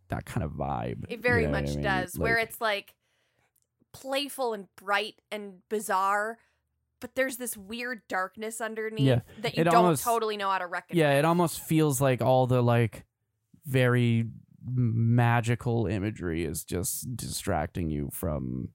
that 0.09 0.25
kind 0.25 0.43
of 0.43 0.51
vibe. 0.51 1.05
It 1.09 1.21
very 1.21 1.41
you 1.43 1.47
know 1.47 1.53
much 1.59 1.71
I 1.71 1.73
mean? 1.73 1.81
does, 1.81 2.17
where 2.19 2.37
it's 2.37 2.61
like 2.61 2.93
playful 3.93 4.53
and 4.53 4.67
bright 4.75 5.15
and 5.31 5.67
bizarre, 5.69 6.37
but 7.01 7.15
there's 7.15 7.35
this 7.37 7.57
weird 7.57 8.01
darkness 8.07 8.61
underneath 8.61 9.01
Yeah, 9.07 9.19
that 9.41 9.55
you 9.57 9.61
it 9.61 9.63
don't 9.65 9.75
almost- 9.75 10.03
totally 10.03 10.37
know 10.37 10.49
how 10.49 10.59
to 10.59 10.67
recognize. 10.67 10.99
yeah, 10.99 11.19
it 11.19 11.25
almost 11.25 11.59
feels 11.59 11.99
like 11.99 12.21
all 12.21 12.47
the 12.47 12.61
like 12.61 13.05
very 13.65 14.25
magical 14.63 15.87
imagery 15.87 16.45
is 16.45 16.63
just 16.63 17.15
distracting 17.15 17.89
you 17.89 18.09
from 18.13 18.69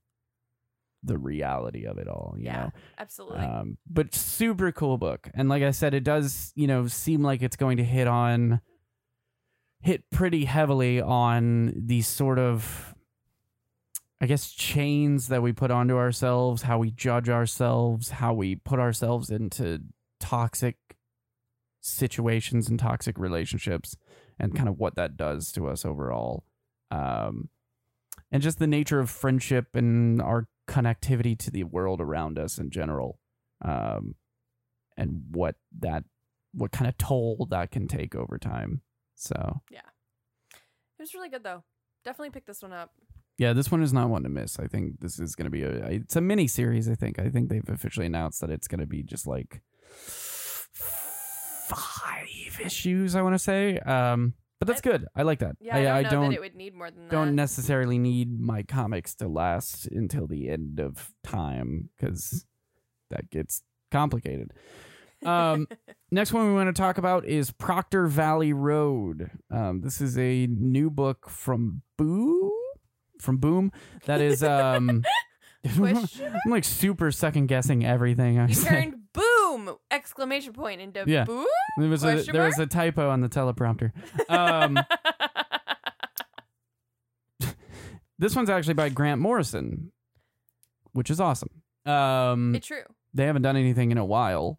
the 1.03 1.17
reality 1.19 1.87
of 1.87 1.99
it 1.99 2.09
all. 2.09 2.35
You 2.37 2.47
Yeah, 2.47 2.57
know? 2.65 2.73
absolutely. 2.99 3.39
Um, 3.45 3.79
but 3.89 4.15
super 4.15 4.73
cool 4.73 4.99
book, 4.99 5.31
and 5.35 5.49
like 5.49 5.63
I 5.63 5.71
said, 5.71 5.95
it 5.95 6.03
does 6.05 6.53
you 6.57 6.67
know 6.67 6.87
seem 6.89 7.23
like 7.23 7.43
it's 7.43 7.57
going 7.57 7.77
to 7.77 7.85
hit 7.85 8.09
on 8.09 8.61
hit 9.81 10.11
pretty 10.11 10.47
heavily 10.47 11.01
on 11.01 11.73
these 11.77 12.09
sort 12.09 12.39
of 12.41 12.95
I 14.21 14.27
guess 14.27 14.51
chains 14.51 15.29
that 15.29 15.43
we 15.43 15.53
put 15.53 15.71
onto 15.71 15.97
ourselves, 15.97 16.63
how 16.63 16.79
we 16.79 16.91
judge 16.91 17.29
ourselves, 17.29 18.11
how 18.11 18.33
we 18.33 18.57
put 18.57 18.79
ourselves 18.79 19.31
into 19.31 19.83
toxic 20.21 20.77
situations 21.81 22.69
and 22.69 22.79
toxic 22.79 23.19
relationships, 23.19 23.97
and 24.39 24.57
kind 24.57 24.69
of 24.69 24.79
what 24.79 24.97
that 24.97 25.17
does 25.17 25.53
to 25.53 25.69
us 25.69 25.85
overall. 25.85 26.45
Um, 26.91 27.51
and 28.33 28.43
just 28.43 28.59
the 28.59 28.67
nature 28.67 29.01
of 29.01 29.11
friendship 29.11 29.75
and 29.75 30.21
our 30.23 30.49
connectivity 30.67 31.39
to 31.39 31.51
the 31.51 31.65
world 31.65 32.01
around 32.01 32.39
us 32.39 32.59
in 32.59 32.71
general. 32.71 33.19
Um, 33.63 34.15
and 34.97 35.25
what 35.31 35.57
that, 35.81 36.05
what 36.55 36.73
kind 36.73 36.89
of 36.89 36.97
toll 36.97 37.47
that 37.51 37.71
can 37.71 37.87
take 37.87 38.15
over 38.15 38.39
time. 38.39 38.81
So, 39.15 39.61
yeah, 39.71 39.81
it 40.53 41.03
was 41.03 41.15
really 41.15 41.29
good 41.29 41.45
though. 41.45 41.65
Definitely 42.05 42.31
pick 42.31 42.47
this 42.47 42.63
one 42.63 42.73
up. 42.73 42.93
Yeah, 43.39 43.53
this 43.53 43.71
one 43.71 43.83
is 43.83 43.93
not 43.93 44.09
one 44.09 44.23
to 44.23 44.29
miss. 44.29 44.59
I 44.59 44.67
think 44.67 45.01
this 45.01 45.19
is 45.19 45.35
going 45.35 45.45
to 45.45 45.51
be 45.51 45.63
a 45.63 45.71
it's 45.87 46.17
a 46.17 46.21
mini 46.21 46.47
series. 46.47 46.89
I 46.89 46.95
think 46.95 47.19
I 47.19 47.29
think 47.29 47.49
they've 47.49 47.69
officially 47.69 48.07
announced 48.07 48.41
that 48.41 48.51
it's 48.51 48.69
going 48.69 48.81
to 48.81 48.87
be 48.87 49.03
just 49.03 49.27
like 49.27 49.61
five 51.67 52.61
issues. 52.65 53.15
I 53.15 53.23
want 53.23 53.35
to 53.35 53.39
say, 53.39 53.79
um, 53.81 54.35
but 54.59 54.69
that's 54.69 54.81
I- 54.81 54.91
good. 54.91 55.07
I 55.15 55.23
like 55.23 55.41
that. 55.41 55.57
Yeah, 55.61 55.77
I, 55.77 55.79
I 55.99 56.03
don't 56.03 56.07
I 56.07 56.11
don't 56.11 56.31
that 56.31 56.37
it 56.37 56.41
would 56.41 56.55
need 56.55 56.75
more 56.75 56.91
than 56.91 57.09
don't 57.09 57.27
that. 57.29 57.33
necessarily 57.35 57.99
need 57.99 58.41
my 58.41 58.63
comics 58.63 59.15
to 59.17 59.29
last 59.29 59.87
until 59.89 60.27
the 60.27 60.49
end 60.49 60.81
of 60.81 61.11
time 61.23 61.91
because 61.97 62.47
that 63.11 63.31
gets 63.31 63.63
complicated. 63.91 64.53
Um, 65.25 65.67
next 66.11 66.33
one 66.33 66.47
we 66.47 66.55
want 66.55 66.75
to 66.75 66.81
talk 66.81 66.99
about 66.99 67.25
is 67.25 67.51
Proctor 67.51 68.07
Valley 68.07 68.53
Road. 68.53 69.31
Um, 69.51 69.81
this 69.83 70.01
is 70.01 70.17
a 70.19 70.47
new 70.47 70.91
book 70.91 71.29
from 71.29 71.83
Boo 71.97 72.53
from 73.21 73.37
Boom. 73.39 73.73
That 74.07 74.21
is 74.21 74.43
um. 74.43 75.05
I'm 75.79 75.99
like 76.49 76.63
super 76.63 77.11
second 77.11 77.47
guessing 77.49 77.85
everything 77.85 78.39
I 78.39 78.47
you 78.47 78.55
say. 78.55 78.69
turned 78.69 78.95
boom 79.13 79.75
exclamation 79.91 80.53
point 80.53 80.81
into 80.81 81.03
Yeah. 81.09 81.25
boom. 81.25 81.45
There 81.79 81.89
was 81.89 82.05
a 82.05 82.13
question 82.13 82.33
there 82.35 82.45
was 82.45 82.59
a 82.61 82.67
typo 82.67 83.11
on 83.11 83.21
the 83.21 83.29
teleprompter. 83.29 83.91
Um, 84.31 84.79
this 88.19 88.35
one's 88.37 88.49
actually 88.51 88.75
by 88.75 88.89
Grant 88.89 89.21
Morrison, 89.21 89.93
which 90.93 91.11
is 91.11 91.21
awesome. 91.21 91.51
Um, 91.85 92.55
it's 92.55 92.67
true. 92.67 92.83
they 93.15 93.25
haven't 93.27 93.43
done 93.43 93.57
anything 93.57 93.91
in 93.91 93.99
a 93.99 94.05
while, 94.05 94.59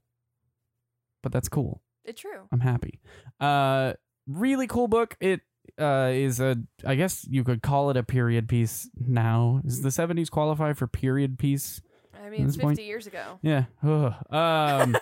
but 1.24 1.32
that's 1.32 1.50
cool. 1.50 1.82
It's 2.06 2.22
true. 2.22 2.48
I'm 2.52 2.60
happy. 2.62 3.00
Uh, 3.40 3.94
really 4.28 4.68
cool 4.68 4.88
book. 4.88 5.16
It 5.20 5.42
uh, 5.80 6.10
is 6.14 6.40
a, 6.40 6.58
I 6.86 6.96
guess 6.96 7.26
you 7.30 7.44
could 7.44 7.62
call 7.62 7.90
it 7.90 7.98
a 7.98 8.04
period 8.04 8.48
piece 8.50 8.90
now. 9.00 9.62
Does 9.66 9.82
the 9.82 9.90
70s 9.90 10.30
qualify 10.30 10.74
for 10.74 10.88
period 10.88 11.38
piece? 11.40 11.82
I 12.14 12.30
mean, 12.30 12.46
it's 12.46 12.56
this 12.56 12.64
point- 12.64 12.78
50 12.78 12.84
years 12.88 13.08
ago. 13.08 13.40
Yeah. 13.42 13.66
Ugh. 13.84 14.14
Um, 14.32 14.98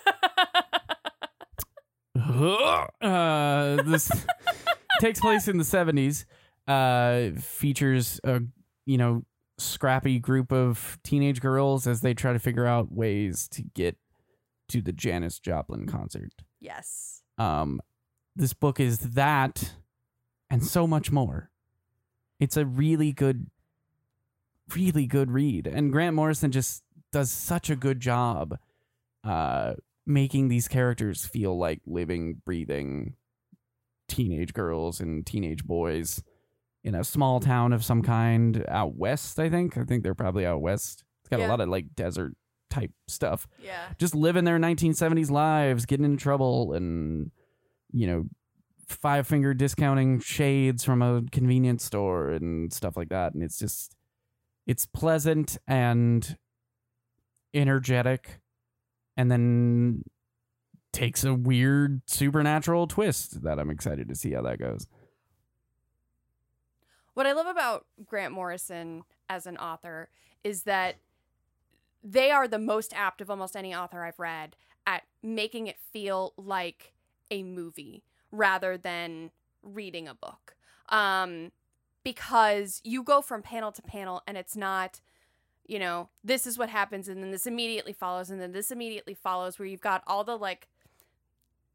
uh, 3.01 3.81
this 3.83 4.09
takes 5.01 5.19
place 5.19 5.47
in 5.47 5.57
the 5.57 5.63
70s. 5.63 6.25
Uh, 6.67 7.39
features 7.39 8.19
a, 8.23 8.41
you 8.85 8.97
know, 8.97 9.23
scrappy 9.57 10.19
group 10.19 10.51
of 10.51 10.97
teenage 11.03 11.39
girls 11.39 11.85
as 11.87 12.01
they 12.01 12.13
try 12.13 12.33
to 12.33 12.39
figure 12.39 12.65
out 12.65 12.91
ways 12.91 13.47
to 13.49 13.61
get 13.61 13.97
to 14.69 14.81
the 14.81 14.91
Janis 14.91 15.39
Joplin 15.39 15.85
concert. 15.85 16.31
yes. 16.59 17.21
Um, 17.37 17.81
this 18.37 18.53
book 18.53 18.79
is 18.79 18.97
that 18.99 19.75
and 20.55 20.65
so 20.65 20.87
much 20.87 21.11
more. 21.11 21.49
It's 22.39 22.57
a 22.57 22.65
really 22.65 23.11
good, 23.13 23.47
really 24.75 25.05
good 25.05 25.31
read. 25.31 25.67
And 25.67 25.91
Grant 25.91 26.15
Morrison 26.15 26.51
just 26.51 26.83
does 27.11 27.31
such 27.31 27.69
a 27.69 27.75
good 27.75 27.99
job 27.99 28.57
uh, 29.23 29.75
making 30.05 30.47
these 30.49 30.67
characters 30.67 31.25
feel 31.25 31.57
like 31.57 31.81
living, 31.85 32.41
breathing 32.45 33.15
teenage 34.07 34.53
girls 34.53 34.99
and 34.99 35.25
teenage 35.25 35.63
boys 35.65 36.21
in 36.83 36.93
a 36.93 37.03
small 37.03 37.39
town 37.39 37.73
of 37.73 37.83
some 37.83 38.01
kind 38.03 38.63
out 38.67 38.95
west, 38.95 39.39
I 39.39 39.49
think. 39.49 39.77
I 39.77 39.83
think 39.83 40.03
they're 40.03 40.13
probably 40.13 40.45
out 40.45 40.61
west. 40.61 41.03
It's 41.21 41.29
got 41.29 41.39
a 41.39 41.47
lot 41.47 41.61
of 41.61 41.69
like 41.69 41.95
desert 41.95 42.33
type 42.69 42.91
stuff 43.07 43.47
Yeah. 43.63 43.87
just 43.97 44.13
living 44.13 44.43
their 44.43 44.59
1970s 44.59 45.31
lives, 45.31 45.85
getting 45.85 46.05
in 46.05 46.17
trouble, 46.17 46.73
and 46.73 47.31
you 47.91 48.05
know, 48.07 48.25
five 48.87 49.27
finger 49.27 49.53
discounting 49.53 50.19
shades 50.19 50.83
from 50.83 51.01
a 51.01 51.23
convenience 51.31 51.83
store 51.83 52.29
and 52.29 52.71
stuff 52.71 52.95
like 52.97 53.09
that. 53.09 53.33
And 53.33 53.43
it's 53.43 53.59
just, 53.59 53.95
it's 54.65 54.85
pleasant 54.85 55.57
and 55.67 56.37
energetic, 57.53 58.39
and 59.15 59.31
then 59.31 60.03
takes 60.91 61.23
a 61.23 61.33
weird 61.33 62.01
supernatural 62.05 62.87
twist 62.87 63.43
that 63.43 63.59
I'm 63.59 63.69
excited 63.69 64.09
to 64.09 64.15
see 64.15 64.33
how 64.33 64.41
that 64.43 64.59
goes. 64.59 64.87
What 67.13 67.25
I 67.25 67.31
love 67.31 67.47
about 67.47 67.85
Grant 68.05 68.33
Morrison 68.33 69.03
as 69.29 69.45
an 69.45 69.57
author 69.57 70.09
is 70.43 70.63
that 70.63 70.95
they 72.03 72.29
are 72.29 72.47
the 72.47 72.59
most 72.59 72.93
apt 72.93 73.21
of 73.21 73.29
almost 73.29 73.55
any 73.55 73.73
author 73.73 74.03
I've 74.03 74.19
read 74.19 74.55
at 74.85 75.03
making 75.23 75.67
it 75.67 75.77
feel 75.79 76.33
like 76.37 76.93
a 77.31 77.41
movie 77.41 78.03
rather 78.31 78.77
than 78.77 79.31
reading 79.63 80.07
a 80.07 80.13
book. 80.13 80.55
Um, 80.89 81.51
because 82.03 82.81
you 82.83 83.03
go 83.03 83.21
from 83.21 83.41
panel 83.41 83.71
to 83.71 83.81
panel 83.81 84.21
and 84.27 84.37
it's 84.37 84.55
not, 84.55 85.01
you 85.65 85.79
know, 85.79 86.09
this 86.23 86.45
is 86.45 86.57
what 86.57 86.69
happens 86.69 87.07
and 87.07 87.23
then 87.23 87.31
this 87.31 87.47
immediately 87.47 87.93
follows 87.93 88.29
and 88.29 88.39
then 88.39 88.51
this 88.51 88.69
immediately 88.69 89.15
follows 89.15 89.57
where 89.57 89.67
you've 89.67 89.81
got 89.81 90.03
all 90.05 90.23
the 90.23 90.37
like 90.37 90.67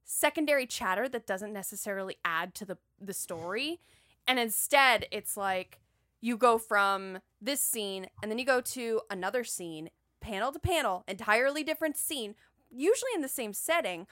secondary 0.05 0.67
chatter 0.67 1.09
that 1.09 1.27
doesn't 1.27 1.53
necessarily 1.53 2.17
add 2.25 2.53
to 2.53 2.65
the 2.65 2.77
the 3.01 3.15
story 3.15 3.81
and 4.27 4.41
instead 4.41 5.07
it's 5.13 5.37
like 5.37 5.81
you 6.21 6.37
go 6.37 6.59
from 6.59 7.21
this 7.41 7.63
scene 7.63 8.07
and 8.21 8.31
then 8.31 8.37
you 8.37 8.45
go 8.45 8.61
to 8.61 9.01
another 9.09 9.45
scene 9.45 9.89
panel 10.21 10.51
to 10.51 10.59
panel 10.59 11.05
entirely 11.07 11.63
different 11.63 11.97
scene 11.97 12.35
usually 12.73 13.13
in 13.15 13.21
the 13.21 13.29
same 13.29 13.53
setting 13.53 14.05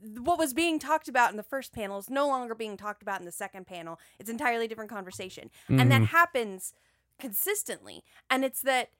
what 0.00 0.38
was 0.38 0.54
being 0.54 0.78
talked 0.78 1.08
about 1.08 1.30
in 1.30 1.36
the 1.36 1.42
first 1.42 1.72
panel 1.72 1.98
is 1.98 2.08
no 2.08 2.26
longer 2.28 2.54
being 2.54 2.76
talked 2.76 3.02
about 3.02 3.20
in 3.20 3.26
the 3.26 3.32
second 3.32 3.66
panel. 3.66 3.98
It's 4.18 4.30
entirely 4.30 4.68
different 4.68 4.90
conversation. 4.90 5.50
And 5.68 5.90
that 5.90 6.02
Mhm. 6.02 6.06
happens 6.06 6.72
consistently. 7.18 8.04
And 8.30 8.44
it's 8.44 8.60
that 8.62 8.90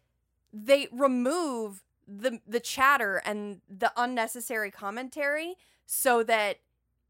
they 0.52 0.88
remove 0.90 1.84
the 2.06 2.40
the 2.46 2.60
chatter 2.60 3.18
and 3.24 3.60
the 3.68 3.92
unnecessary 3.96 4.70
commentary 4.70 5.56
so 5.86 6.22
that 6.22 6.58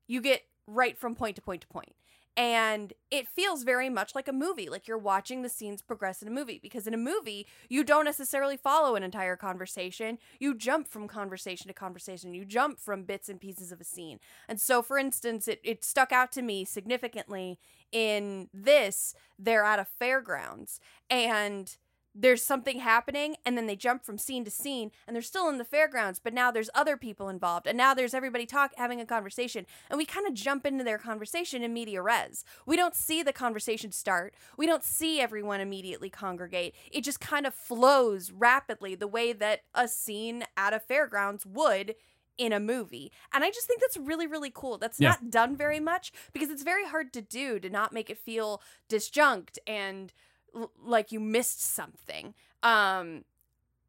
you 0.09 0.21
get 0.21 0.49
right 0.67 0.99
from 0.99 1.15
point 1.15 1.37
to 1.37 1.43
point 1.43 1.63
to 1.63 1.69
point 1.69 1.95
And 2.39 2.93
it 3.11 3.27
feels 3.27 3.65
very 3.65 3.89
much 3.89 4.15
like 4.15 4.29
a 4.29 4.33
movie, 4.33 4.69
like 4.71 4.87
you're 4.87 4.97
watching 4.97 5.43
the 5.43 5.49
scenes 5.49 5.83
progress 5.83 6.23
in 6.23 6.29
a 6.29 6.31
movie. 6.31 6.61
Because 6.63 6.87
in 6.87 6.95
a 6.95 6.99
movie, 6.99 7.49
you 7.69 7.83
don't 7.83 8.05
necessarily 8.05 8.57
follow 8.57 8.95
an 8.95 9.03
entire 9.03 9.35
conversation. 9.35 10.19
You 10.39 10.55
jump 10.55 10.87
from 10.87 11.09
conversation 11.09 11.67
to 11.67 11.75
conversation, 11.75 12.35
you 12.35 12.45
jump 12.45 12.79
from 12.79 13.03
bits 13.03 13.29
and 13.29 13.41
pieces 13.41 13.73
of 13.73 13.81
a 13.81 13.85
scene. 13.85 14.21
And 14.49 14.61
so, 14.61 14.83
for 14.83 14.99
instance, 14.99 15.49
it, 15.49 15.61
it 15.65 15.85
stuck 15.85 16.13
out 16.13 16.31
to 16.33 16.43
me 16.43 16.65
significantly 16.65 17.59
in 17.91 18.49
this. 18.55 19.17
They're 19.37 19.65
at 19.65 19.81
a 19.81 19.85
fairgrounds 19.99 20.79
and 21.11 21.77
there's 22.21 22.43
something 22.43 22.81
happening 22.81 23.37
and 23.45 23.57
then 23.57 23.67
they 23.67 23.77
jump 23.77 24.05
from 24.05 24.19
scene 24.19 24.45
to 24.45 24.51
scene 24.51 24.91
and 25.07 25.15
they're 25.15 25.23
still 25.23 25.49
in 25.49 25.59
the 25.59 25.65
fairgrounds 25.65 26.19
but 26.19 26.35
now 26.35 26.51
there's 26.51 26.71
other 26.75 26.97
people 26.97 27.29
involved 27.29 27.67
and 27.67 27.79
now 27.79 27.95
there's 27.95 28.15
everybody 28.15 28.45
talk 28.45 28.73
having 28.77 29.01
a 29.01 29.07
conversation 29.07 29.65
and 29.89 29.97
we 29.99 30.05
kind 30.05 30.27
of 30.27 30.35
jump 30.35 30.67
into 30.67 30.83
their 30.83 30.99
conversation 30.99 31.63
in 31.63 31.73
media 31.73 32.03
res 32.03 32.45
we 32.67 32.77
don't 32.77 32.95
see 32.97 33.23
the 33.23 33.33
conversation 33.33 33.93
start 33.93 34.35
we 34.57 34.67
don't 34.67 34.83
see 34.83 35.21
everyone 35.21 35.61
immediately 35.61 36.11
congregate 36.11 36.75
it 36.91 37.03
just 37.05 37.21
kind 37.21 37.47
of 37.47 37.55
flows 37.55 38.33
rapidly 38.33 38.95
the 38.95 39.07
way 39.07 39.33
that 39.33 39.61
a 39.75 39.87
scene 39.87 40.45
at 40.57 40.73
a 40.75 40.81
fairgrounds 40.81 41.47
would 41.47 41.95
in 42.37 42.53
a 42.53 42.61
movie. 42.61 43.11
And 43.33 43.43
I 43.43 43.51
just 43.51 43.67
think 43.67 43.81
that's 43.81 43.97
really, 43.97 44.27
really 44.29 44.53
cool. 44.55 44.79
That's 44.79 45.01
Yeah. 45.01 45.09
not 45.09 45.29
done 45.29 45.57
very 45.57 45.81
much 45.81 46.13
because 46.33 46.51
it's 46.51 46.63
very 46.63 46.85
hard 46.87 47.13
to 47.15 47.21
do 47.21 47.59
to 47.59 47.69
not 47.69 47.93
make 47.93 48.09
it 48.11 48.19
feel 48.19 48.63
disjunct 48.89 49.59
and 49.67 50.13
l- 50.59 50.73
like 50.83 51.13
you 51.13 51.21
missed 51.21 51.63
something. 51.63 52.35
Um 52.63 53.25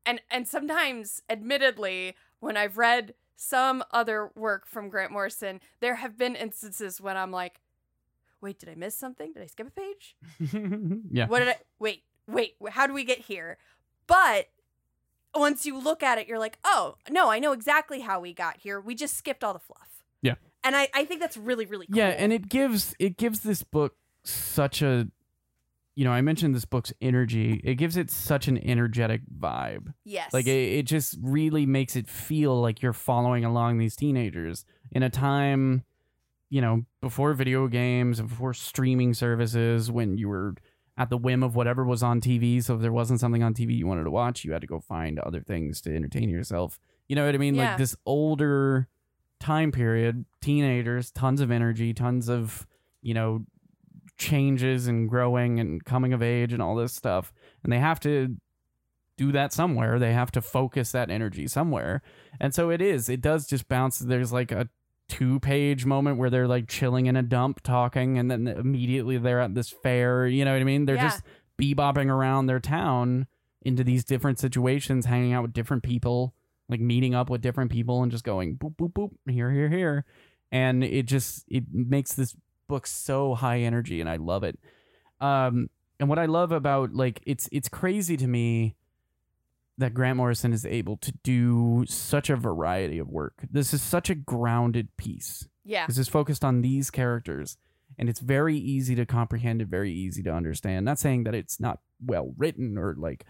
and 0.05 0.21
and 0.31 0.47
sometimes 0.47 1.21
admittedly 1.29 2.15
when 2.39 2.57
I've 2.57 2.77
read 2.77 3.13
some 3.35 3.83
other 3.91 4.31
work 4.35 4.67
from 4.67 4.89
Grant 4.89 5.11
Morrison, 5.11 5.61
there 5.79 5.95
have 5.95 6.17
been 6.17 6.35
instances 6.35 6.99
when 6.99 7.15
I'm 7.15 7.31
like, 7.31 7.61
"Wait, 8.41 8.59
did 8.59 8.69
I 8.69 8.75
miss 8.75 8.95
something? 8.95 9.31
Did 9.33 9.43
I 9.43 9.47
skip 9.47 9.67
a 9.67 9.71
page? 9.71 10.15
yeah. 11.11 11.27
What 11.27 11.39
did 11.39 11.49
I 11.49 11.55
Wait, 11.79 12.03
wait, 12.27 12.55
how 12.69 12.85
do 12.88 12.93
we 12.93 13.03
get 13.03 13.19
here?" 13.19 13.57
But 14.07 14.49
once 15.35 15.65
you 15.65 15.77
look 15.77 16.01
at 16.03 16.17
it, 16.17 16.27
you're 16.27 16.39
like, 16.39 16.57
"Oh, 16.63 16.95
no, 17.09 17.29
I 17.29 17.39
know 17.39 17.51
exactly 17.51 18.01
how 18.01 18.19
we 18.19 18.33
got 18.33 18.57
here. 18.57 18.79
We 18.81 18.95
just 18.95 19.15
skipped 19.15 19.43
all 19.43 19.53
the 19.53 19.59
fluff." 19.59 20.03
Yeah. 20.21 20.35
And 20.63 20.75
I 20.75 20.89
I 20.93 21.05
think 21.05 21.21
that's 21.21 21.38
really 21.38 21.65
really 21.65 21.88
cool. 21.88 21.97
Yeah, 21.97 22.09
and 22.09 22.33
it 22.33 22.49
gives 22.49 22.95
it 22.99 23.15
gives 23.17 23.41
this 23.41 23.63
book 23.63 23.95
such 24.23 24.81
a 24.81 25.07
you 26.00 26.06
know, 26.06 26.13
I 26.13 26.22
mentioned 26.22 26.56
this 26.56 26.63
book's 26.63 26.94
energy. 27.01 27.60
It 27.62 27.75
gives 27.75 27.98
it 27.98 28.10
such 28.10 28.48
an 28.48 28.58
energetic 28.65 29.20
vibe. 29.38 29.94
yes. 30.06 30.32
Like 30.32 30.48
it, 30.48 30.77
it 30.77 30.84
just 30.84 31.18
really 31.22 31.65
makes 31.65 31.98
it 31.98 32.08
feel 32.08 32.62
like 32.62 32.82
you're 32.82 32.94
following 32.94 33.44
along 33.44 33.79
these 33.79 33.98
teenagers 33.98 34.63
in 34.94 35.03
a 35.03 35.10
time, 35.10 35.84
you 36.50 36.62
know, 36.62 36.86
before 37.01 37.34
video 37.34 37.68
games, 37.68 38.22
before 38.22 38.53
streaming 38.53 39.13
services, 39.13 39.91
when 39.91 40.18
you 40.18 40.29
were 40.29 40.56
at 40.98 41.10
the 41.10 41.18
whim 41.18 41.44
of 41.44 41.58
whatever 41.58 41.84
was 41.84 42.01
on 42.01 42.22
TV. 42.22 42.63
So 42.63 42.75
if 42.75 42.82
there 42.82 42.94
wasn't 42.94 43.20
something 43.20 43.44
on 43.44 43.53
TV 43.53 43.75
you 43.75 43.86
wanted 43.86 44.06
to 44.06 44.12
watch, 44.12 44.46
you 44.46 44.53
had 44.53 44.62
to 44.62 44.68
go 44.68 44.79
find 44.79 45.20
other 45.20 45.41
things 45.41 45.82
to 45.82 45.94
entertain 45.94 46.29
yourself. 46.29 46.79
You 47.10 47.18
know 47.18 47.25
what 47.25 47.36
I 47.36 47.39
mean? 47.39 47.56
Yeah. 47.56 47.72
Like 47.72 47.77
this 47.77 47.98
older 48.06 48.88
time 49.41 49.74
period, 49.74 50.24
teenagers, 50.39 51.12
tons 51.12 51.41
of 51.41 51.51
energy, 51.51 51.94
tons 51.94 52.29
of, 52.29 52.65
you 53.01 53.13
know, 53.13 53.44
changes 54.19 54.88
and 54.88 55.09
growing 55.09 55.59
and 55.59 55.83
coming 55.83 56.13
of 56.13 56.21
age 56.21 56.53
and 56.53 56.61
all 56.61 56.75
this 56.75 56.93
stuff. 56.93 57.33
And 57.63 57.73
they 57.73 57.79
have 57.79 57.99
to 58.01 58.35
do 59.17 59.31
that 59.31 59.51
somewhere. 59.51 59.97
They 59.97 60.13
have 60.13 60.31
to 60.31 60.41
focus 60.41 60.91
that 60.91 61.09
energy 61.09 61.47
somewhere. 61.47 62.01
And 62.39 62.53
so 62.53 62.69
it 62.69 62.81
is. 62.81 63.09
It 63.09 63.21
does 63.21 63.47
just 63.47 63.67
bounce. 63.67 63.99
There's 63.99 64.31
like 64.31 64.51
a 64.51 64.69
two 65.07 65.39
page 65.39 65.85
moment 65.85 66.17
where 66.17 66.29
they're 66.29 66.47
like 66.47 66.67
chilling 66.67 67.07
in 67.07 67.15
a 67.15 67.23
dump 67.23 67.61
talking 67.63 68.17
and 68.19 68.29
then 68.29 68.47
immediately 68.47 69.17
they're 69.17 69.41
at 69.41 69.55
this 69.55 69.69
fair. 69.69 70.27
You 70.27 70.46
know 70.46 70.53
what 70.53 70.61
I 70.61 70.65
mean? 70.65 70.85
They're 70.85 70.96
Yeah. 70.98 71.09
just 71.09 71.24
bebopping 71.59 72.07
around 72.07 72.46
their 72.46 72.59
town 72.59 73.25
into 73.63 73.83
these 73.83 74.05
different 74.05 74.39
situations, 74.39 75.05
hanging 75.05 75.33
out 75.33 75.41
with 75.41 75.51
different 75.53 75.83
people, 75.83 76.33
like 76.70 76.79
meeting 76.79 77.15
up 77.15 77.29
with 77.29 77.41
different 77.41 77.72
people 77.72 78.03
and 78.03 78.11
just 78.11 78.24
going 78.24 78.57
boop, 78.57 78.75
boop, 78.75 78.94
boop, 78.94 79.11
here, 79.29 79.51
here, 79.51 79.70
here. 79.70 80.05
And 80.51 80.83
it 80.83 81.03
just, 81.07 81.44
it 81.50 81.65
makes 81.74 82.13
this 82.13 82.35
book 82.70 82.88
so 82.88 83.36
high 83.36 83.60
energy 83.60 84.00
and 84.00 84.10
I 84.10 84.16
love 84.16 84.46
it. 84.46 84.58
Um, 85.20 85.70
and 86.00 86.08
what 86.08 86.18
I 86.18 86.27
love 86.27 86.53
about 86.53 86.94
like 86.94 87.22
it's 87.25 87.50
it's 87.51 87.68
crazy 87.68 88.16
to 88.16 88.27
me 88.27 88.77
that 89.77 89.94
Grant 89.94 90.18
Morrison 90.18 90.53
is 90.53 90.66
able 90.66 90.96
to 90.98 91.12
do 91.24 91.86
such 91.88 92.29
a 92.29 92.38
variety 92.38 93.00
of 93.00 93.10
work. 93.10 93.46
This 93.51 93.74
is 93.74 93.82
such 93.82 94.10
a 94.10 94.16
grounded 94.16 94.96
piece. 94.96 95.48
yeah. 95.66 95.86
This 95.88 95.98
is 95.98 96.08
focused 96.08 96.46
on 96.46 96.62
these 96.62 96.90
characters 96.90 97.58
and 97.98 98.08
it's 98.08 98.20
very 98.22 98.55
easy 98.58 98.96
to 98.96 99.05
comprehend 99.05 99.62
and 99.62 99.70
very 99.70 99.92
easy 99.92 100.24
to 100.24 100.32
understand. 100.32 100.86
Not 100.86 101.00
saying 101.00 101.25
that 101.25 101.36
it's 101.36 101.60
not 101.60 101.79
well 102.05 102.34
written 102.38 102.77
or 102.77 102.96
like 102.98 103.25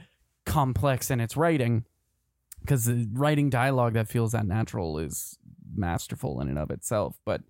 complex 0.45 1.09
in 1.09 1.19
its 1.19 1.35
writing 1.35 1.85
because 2.61 2.85
the 2.85 3.07
writing 3.13 3.49
dialogue 3.49 3.93
that 3.93 4.07
feels 4.07 4.33
that 4.33 4.45
natural 4.45 4.99
is 4.99 5.37
masterful 5.73 6.41
in 6.41 6.49
and 6.49 6.59
of 6.59 6.71
itself, 6.71 7.17
but 7.25 7.41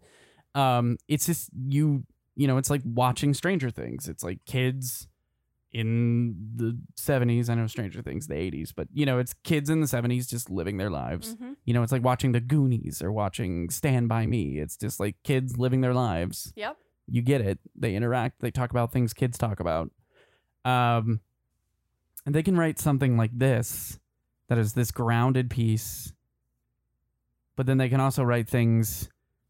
um 0.56 0.98
it's 1.08 1.26
just 1.26 1.50
you 1.68 2.04
you 2.36 2.48
know, 2.48 2.58
it's 2.58 2.70
like 2.70 2.82
watching 2.86 3.34
Stranger 3.34 3.70
Things. 3.70 4.08
It's 4.08 4.24
like 4.24 4.40
kids 4.46 5.08
in 5.74 6.36
the 6.56 6.80
70s. 6.98 7.50
I 7.50 7.56
know 7.56 7.68
Stranger 7.68 8.02
Things, 8.02 8.28
the 8.28 8.34
80s, 8.36 8.72
but 8.74 8.88
you 8.94 9.06
know, 9.06 9.20
it's 9.20 9.34
kids 9.44 9.70
in 9.70 9.82
the 9.82 9.88
70s 9.88 10.28
just 10.28 10.50
living 10.50 10.78
their 10.78 10.90
lives. 10.90 11.36
Mhm. 11.36 11.58
You 11.66 11.74
know, 11.74 11.84
it's 11.84 11.92
like 11.92 12.04
watching 12.04 12.32
the 12.32 12.40
Goonies 12.40 13.02
or 13.02 13.12
watching 13.12 13.70
Stand 13.70 14.08
By 14.10 14.26
Me. 14.26 14.58
It's 14.58 14.78
just 14.78 15.00
like 15.00 15.16
kids 15.24 15.58
living 15.58 15.82
their 15.82 15.94
lives. 15.94 16.54
Yep. 16.56 16.78
You 17.08 17.22
get 17.22 17.42
it. 17.42 17.60
They 17.76 17.94
interact, 17.96 18.40
they 18.40 18.52
talk 18.52 18.72
about 18.72 18.92
things 18.94 19.14
kids 19.14 19.38
talk 19.38 19.60
about. 19.60 19.92
Um 20.66 21.20
and 22.26 22.34
they 22.34 22.44
can 22.44 22.58
write 22.58 22.80
something 22.80 23.18
like 23.18 23.38
this 23.38 24.00
that 24.48 24.58
is 24.58 24.74
this 24.74 24.92
grounded 24.92 25.50
piece. 25.50 26.14
But 27.56 27.66
then 27.66 27.78
they 27.78 27.90
can 27.90 28.00
also 28.00 28.24
write 28.24 28.48
things 28.48 29.10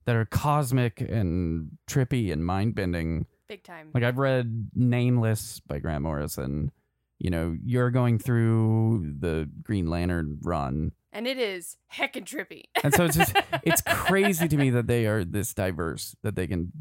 that 0.10 0.16
are 0.16 0.26
cosmic 0.26 1.02
and 1.02 1.78
trippy 1.88 2.34
and 2.34 2.44
mind-bending 2.44 3.28
Big 3.48 3.62
time. 3.62 3.92
like 3.94 4.04
I've 4.04 4.18
read 4.18 4.72
Nameless 4.74 5.60
by 5.60 5.78
Grant 5.78 6.02
Morrison. 6.02 6.72
You 7.20 7.30
know, 7.30 7.56
you're 7.64 7.92
going 7.92 8.18
through 8.18 9.14
the 9.20 9.48
Green 9.62 9.88
Lantern 9.88 10.40
run. 10.42 10.94
and 11.14 11.28
it 11.28 11.38
is 11.38 11.78
heckin' 11.94 12.26
trippy. 12.26 12.64
And 12.84 12.92
so 12.92 13.06
it's 13.06 13.18
just 13.18 13.36
it's 13.64 13.84
crazy 13.86 14.48
to 14.48 14.58
me 14.58 14.72
that 14.72 14.88
they 14.88 15.06
are 15.06 15.24
this 15.24 15.54
diverse, 15.54 16.16
that 16.24 16.36
they 16.36 16.48
can 16.48 16.72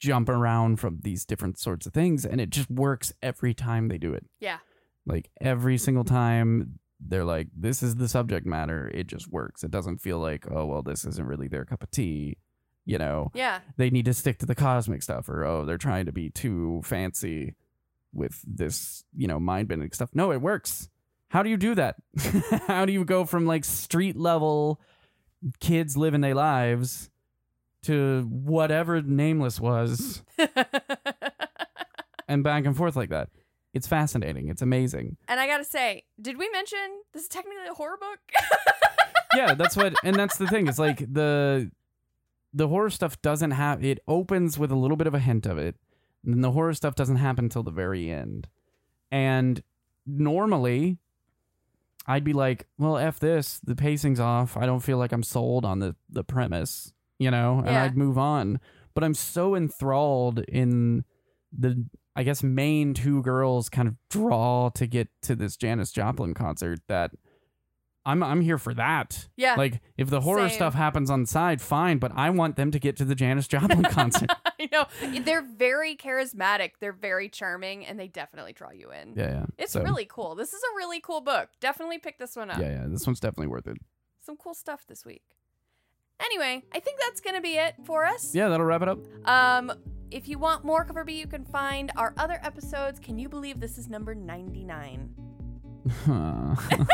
jump 0.00 0.28
around 0.28 0.80
from 0.80 0.98
these 1.04 1.24
different 1.24 1.60
sorts 1.60 1.86
of 1.86 1.92
things 1.92 2.26
and 2.26 2.40
it 2.40 2.50
just 2.50 2.68
works 2.68 3.12
every 3.22 3.54
time 3.54 3.86
they 3.86 3.98
do 3.98 4.12
it. 4.12 4.26
yeah. 4.40 4.58
Like 5.06 5.30
every 5.40 5.78
single 5.78 6.02
time 6.02 6.80
they're 6.98 7.24
like, 7.24 7.46
this 7.56 7.80
is 7.80 7.94
the 7.94 8.08
subject 8.08 8.44
matter. 8.44 8.90
It 8.92 9.06
just 9.06 9.28
works. 9.30 9.62
It 9.62 9.70
doesn't 9.70 9.98
feel 9.98 10.18
like, 10.18 10.50
oh 10.50 10.66
well, 10.66 10.82
this 10.82 11.04
isn't 11.04 11.28
really 11.28 11.46
their 11.46 11.64
cup 11.64 11.84
of 11.84 11.92
tea. 11.92 12.38
You 12.88 12.98
know 12.98 13.30
Yeah. 13.34 13.60
they 13.76 13.90
need 13.90 14.04
to 14.04 14.14
stick 14.14 14.38
to 14.38 14.46
the 14.46 14.54
cosmic 14.54 15.02
stuff 15.02 15.28
or 15.28 15.44
oh 15.44 15.64
they're 15.66 15.76
trying 15.76 16.06
to 16.06 16.12
be 16.12 16.30
too 16.30 16.80
fancy 16.84 17.54
with 18.14 18.40
this 18.46 19.04
you 19.16 19.26
know 19.26 19.38
mind 19.40 19.66
bending 19.68 19.90
stuff. 19.92 20.10
No 20.14 20.30
it 20.32 20.40
works. 20.40 20.88
How 21.28 21.42
do 21.42 21.50
you 21.50 21.56
do 21.56 21.74
that? 21.74 21.96
How 22.68 22.84
do 22.86 22.92
you 22.92 23.04
go 23.04 23.24
from 23.24 23.44
like 23.44 23.64
street 23.64 24.16
level 24.16 24.80
kids 25.60 25.96
living 25.96 26.20
their 26.20 26.34
lives 26.36 27.10
to 27.82 28.22
whatever 28.30 29.02
nameless 29.02 29.60
was 29.60 30.22
and 32.28 32.42
back 32.44 32.64
and 32.64 32.76
forth 32.76 32.96
like 32.96 33.10
that? 33.10 33.28
It's 33.74 33.86
fascinating. 33.86 34.48
It's 34.48 34.62
amazing. 34.62 35.16
And 35.28 35.38
I 35.38 35.46
gotta 35.46 35.64
say, 35.64 36.04
did 36.20 36.38
we 36.38 36.48
mention 36.50 36.78
this 37.12 37.22
is 37.24 37.28
technically 37.28 37.66
a 37.70 37.74
horror 37.74 37.98
book? 37.98 38.18
yeah 39.34 39.54
that's 39.54 39.76
what 39.76 39.92
and 40.04 40.16
that's 40.16 40.38
the 40.38 40.46
thing. 40.46 40.66
It's 40.68 40.78
like 40.78 40.98
the 41.12 41.70
the 42.56 42.68
horror 42.68 42.88
stuff 42.90 43.20
doesn't 43.20 43.50
have 43.52 43.84
it 43.84 43.98
opens 44.08 44.58
with 44.58 44.70
a 44.72 44.76
little 44.76 44.96
bit 44.96 45.06
of 45.06 45.14
a 45.14 45.18
hint 45.18 45.44
of 45.46 45.58
it 45.58 45.76
and 46.24 46.32
then 46.34 46.40
the 46.40 46.52
horror 46.52 46.72
stuff 46.74 46.94
doesn't 46.94 47.16
happen 47.16 47.44
until 47.44 47.62
the 47.62 47.70
very 47.70 48.10
end 48.10 48.48
and 49.10 49.62
normally 50.06 50.98
i'd 52.06 52.24
be 52.24 52.32
like 52.32 52.66
well 52.78 52.96
f 52.96 53.18
this 53.18 53.58
the 53.64 53.74
pacing's 53.76 54.20
off 54.20 54.56
i 54.56 54.64
don't 54.64 54.80
feel 54.80 54.96
like 54.98 55.12
i'm 55.12 55.22
sold 55.22 55.64
on 55.64 55.80
the 55.80 55.94
the 56.08 56.24
premise 56.24 56.92
you 57.18 57.30
know 57.30 57.58
and 57.58 57.66
Yeah. 57.66 57.84
i'd 57.84 57.96
move 57.96 58.16
on 58.18 58.60
but 58.94 59.04
i'm 59.04 59.14
so 59.14 59.54
enthralled 59.54 60.38
in 60.48 61.04
the 61.56 61.84
i 62.14 62.22
guess 62.22 62.42
main 62.42 62.94
two 62.94 63.22
girls 63.22 63.68
kind 63.68 63.88
of 63.88 63.94
draw 64.08 64.68
to 64.70 64.86
get 64.86 65.08
to 65.22 65.34
this 65.34 65.56
janis 65.56 65.90
joplin 65.90 66.32
concert 66.34 66.78
that 66.88 67.10
i'm 68.06 68.22
i'm 68.22 68.40
here 68.40 68.56
for 68.56 68.72
that 68.72 69.28
yeah. 69.36 69.54
like 69.56 69.80
if 69.98 70.08
the 70.08 70.20
horror 70.22 70.48
Same. 70.48 70.56
stuff 70.56 70.74
happens 70.74 71.10
on 71.10 71.22
the 71.22 71.26
side, 71.26 71.60
fine, 71.60 71.98
but 71.98 72.12
I 72.14 72.30
want 72.30 72.56
them 72.56 72.70
to 72.70 72.78
get 72.78 72.96
to 72.98 73.04
the 73.04 73.14
Janis 73.14 73.48
Joplin 73.48 73.82
concert. 73.90 74.30
I 74.44 74.68
know. 74.70 74.86
They're 75.20 75.42
very 75.42 75.96
charismatic. 75.96 76.72
They're 76.80 76.92
very 76.92 77.28
charming, 77.28 77.84
and 77.86 77.98
they 77.98 78.08
definitely 78.08 78.52
draw 78.52 78.70
you 78.70 78.90
in. 78.90 79.14
yeah, 79.16 79.30
yeah. 79.30 79.46
It's 79.58 79.72
So, 79.72 79.82
really 79.82 80.04
cool. 80.04 80.34
This 80.34 80.52
is 80.52 80.60
a 80.62 80.76
really 80.76 81.00
cool 81.00 81.20
book. 81.22 81.48
Definitely 81.60 81.98
pick 81.98 82.18
this 82.18 82.36
one 82.36 82.50
up. 82.50 82.58
Yeah, 82.58 82.70
yeah. 82.70 82.84
This 82.88 83.06
one's 83.06 83.20
definitely 83.20 83.46
worth 83.48 83.66
it. 83.66 83.78
Some 84.20 84.36
cool 84.36 84.54
stuff 84.54 84.86
this 84.86 85.04
week. 85.04 85.22
Anyway, 86.20 86.62
I 86.72 86.80
think 86.80 86.98
that's 87.00 87.20
gonna 87.20 87.40
be 87.40 87.56
it 87.56 87.74
for 87.84 88.04
us. 88.04 88.34
Yeah, 88.34 88.48
that'll 88.48 88.66
wrap 88.66 88.82
it 88.82 88.88
up. 88.88 88.98
Um, 89.28 89.72
if 90.10 90.28
you 90.28 90.38
want 90.38 90.64
more 90.64 90.84
Cover 90.84 91.04
B, 91.04 91.18
you 91.18 91.26
can 91.26 91.44
find 91.44 91.90
our 91.96 92.12
other 92.16 92.38
episodes. 92.42 92.98
Can 93.00 93.18
you 93.18 93.28
believe 93.28 93.60
this 93.60 93.78
is 93.78 93.88
number 93.88 94.14
99? 94.14 95.14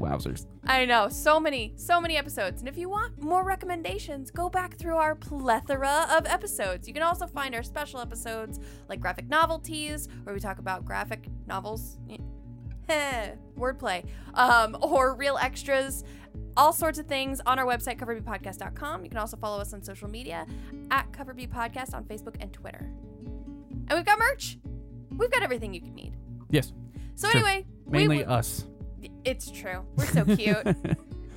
Wowzers. 0.00 0.46
I 0.66 0.84
know, 0.86 1.08
so 1.08 1.38
many, 1.38 1.72
so 1.76 2.00
many 2.00 2.16
episodes. 2.16 2.60
And 2.60 2.68
if 2.68 2.76
you 2.76 2.88
want 2.88 3.22
more 3.22 3.44
recommendations, 3.44 4.30
go 4.30 4.48
back 4.48 4.76
through 4.76 4.96
our 4.96 5.14
plethora 5.14 6.06
of 6.10 6.26
episodes. 6.26 6.88
You 6.88 6.94
can 6.94 7.02
also 7.02 7.26
find 7.26 7.54
our 7.54 7.62
special 7.62 8.00
episodes 8.00 8.58
like 8.88 8.98
graphic 9.00 9.28
novelties, 9.28 10.08
where 10.24 10.34
we 10.34 10.40
talk 10.40 10.58
about 10.58 10.84
graphic 10.84 11.28
novels. 11.46 11.98
Wordplay. 13.56 14.04
Um, 14.34 14.76
or 14.80 15.14
real 15.14 15.38
extras. 15.40 16.02
All 16.56 16.72
sorts 16.72 16.98
of 16.98 17.06
things 17.06 17.40
on 17.46 17.58
our 17.58 17.66
website, 17.66 17.98
coverbpodcast.com. 17.98 19.04
You 19.04 19.10
can 19.10 19.18
also 19.18 19.36
follow 19.36 19.60
us 19.60 19.72
on 19.72 19.82
social 19.82 20.08
media 20.08 20.46
at 20.90 21.10
Coverb 21.12 21.46
Podcast 21.48 21.94
on 21.94 22.04
Facebook 22.04 22.34
and 22.40 22.52
Twitter. 22.52 22.90
And 23.88 23.90
we've 23.92 24.04
got 24.04 24.18
merch. 24.18 24.58
We've 25.10 25.30
got 25.30 25.42
everything 25.42 25.72
you 25.74 25.80
could 25.80 25.94
need. 25.94 26.16
Yes. 26.50 26.72
So 27.14 27.28
Sure. 27.28 27.40
anyway, 27.40 27.66
we 27.86 27.98
Mainly 27.98 28.18
will- 28.24 28.32
us. 28.32 28.66
It's 29.24 29.50
true. 29.50 29.84
We're 29.96 30.06
so 30.06 30.24
cute. 30.24 30.66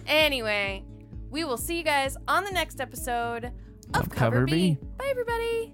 Anyway, 0.05 0.83
we 1.29 1.45
will 1.45 1.55
see 1.55 1.77
you 1.77 1.83
guys 1.83 2.17
on 2.27 2.43
the 2.43 2.51
next 2.51 2.81
episode 2.81 3.45
of, 3.93 4.01
Of 4.01 4.09
Cover, 4.09 4.39
Cover 4.41 4.45
B. 4.45 4.51
B. 4.51 4.77
Bye, 4.97 5.07
everybody. 5.09 5.73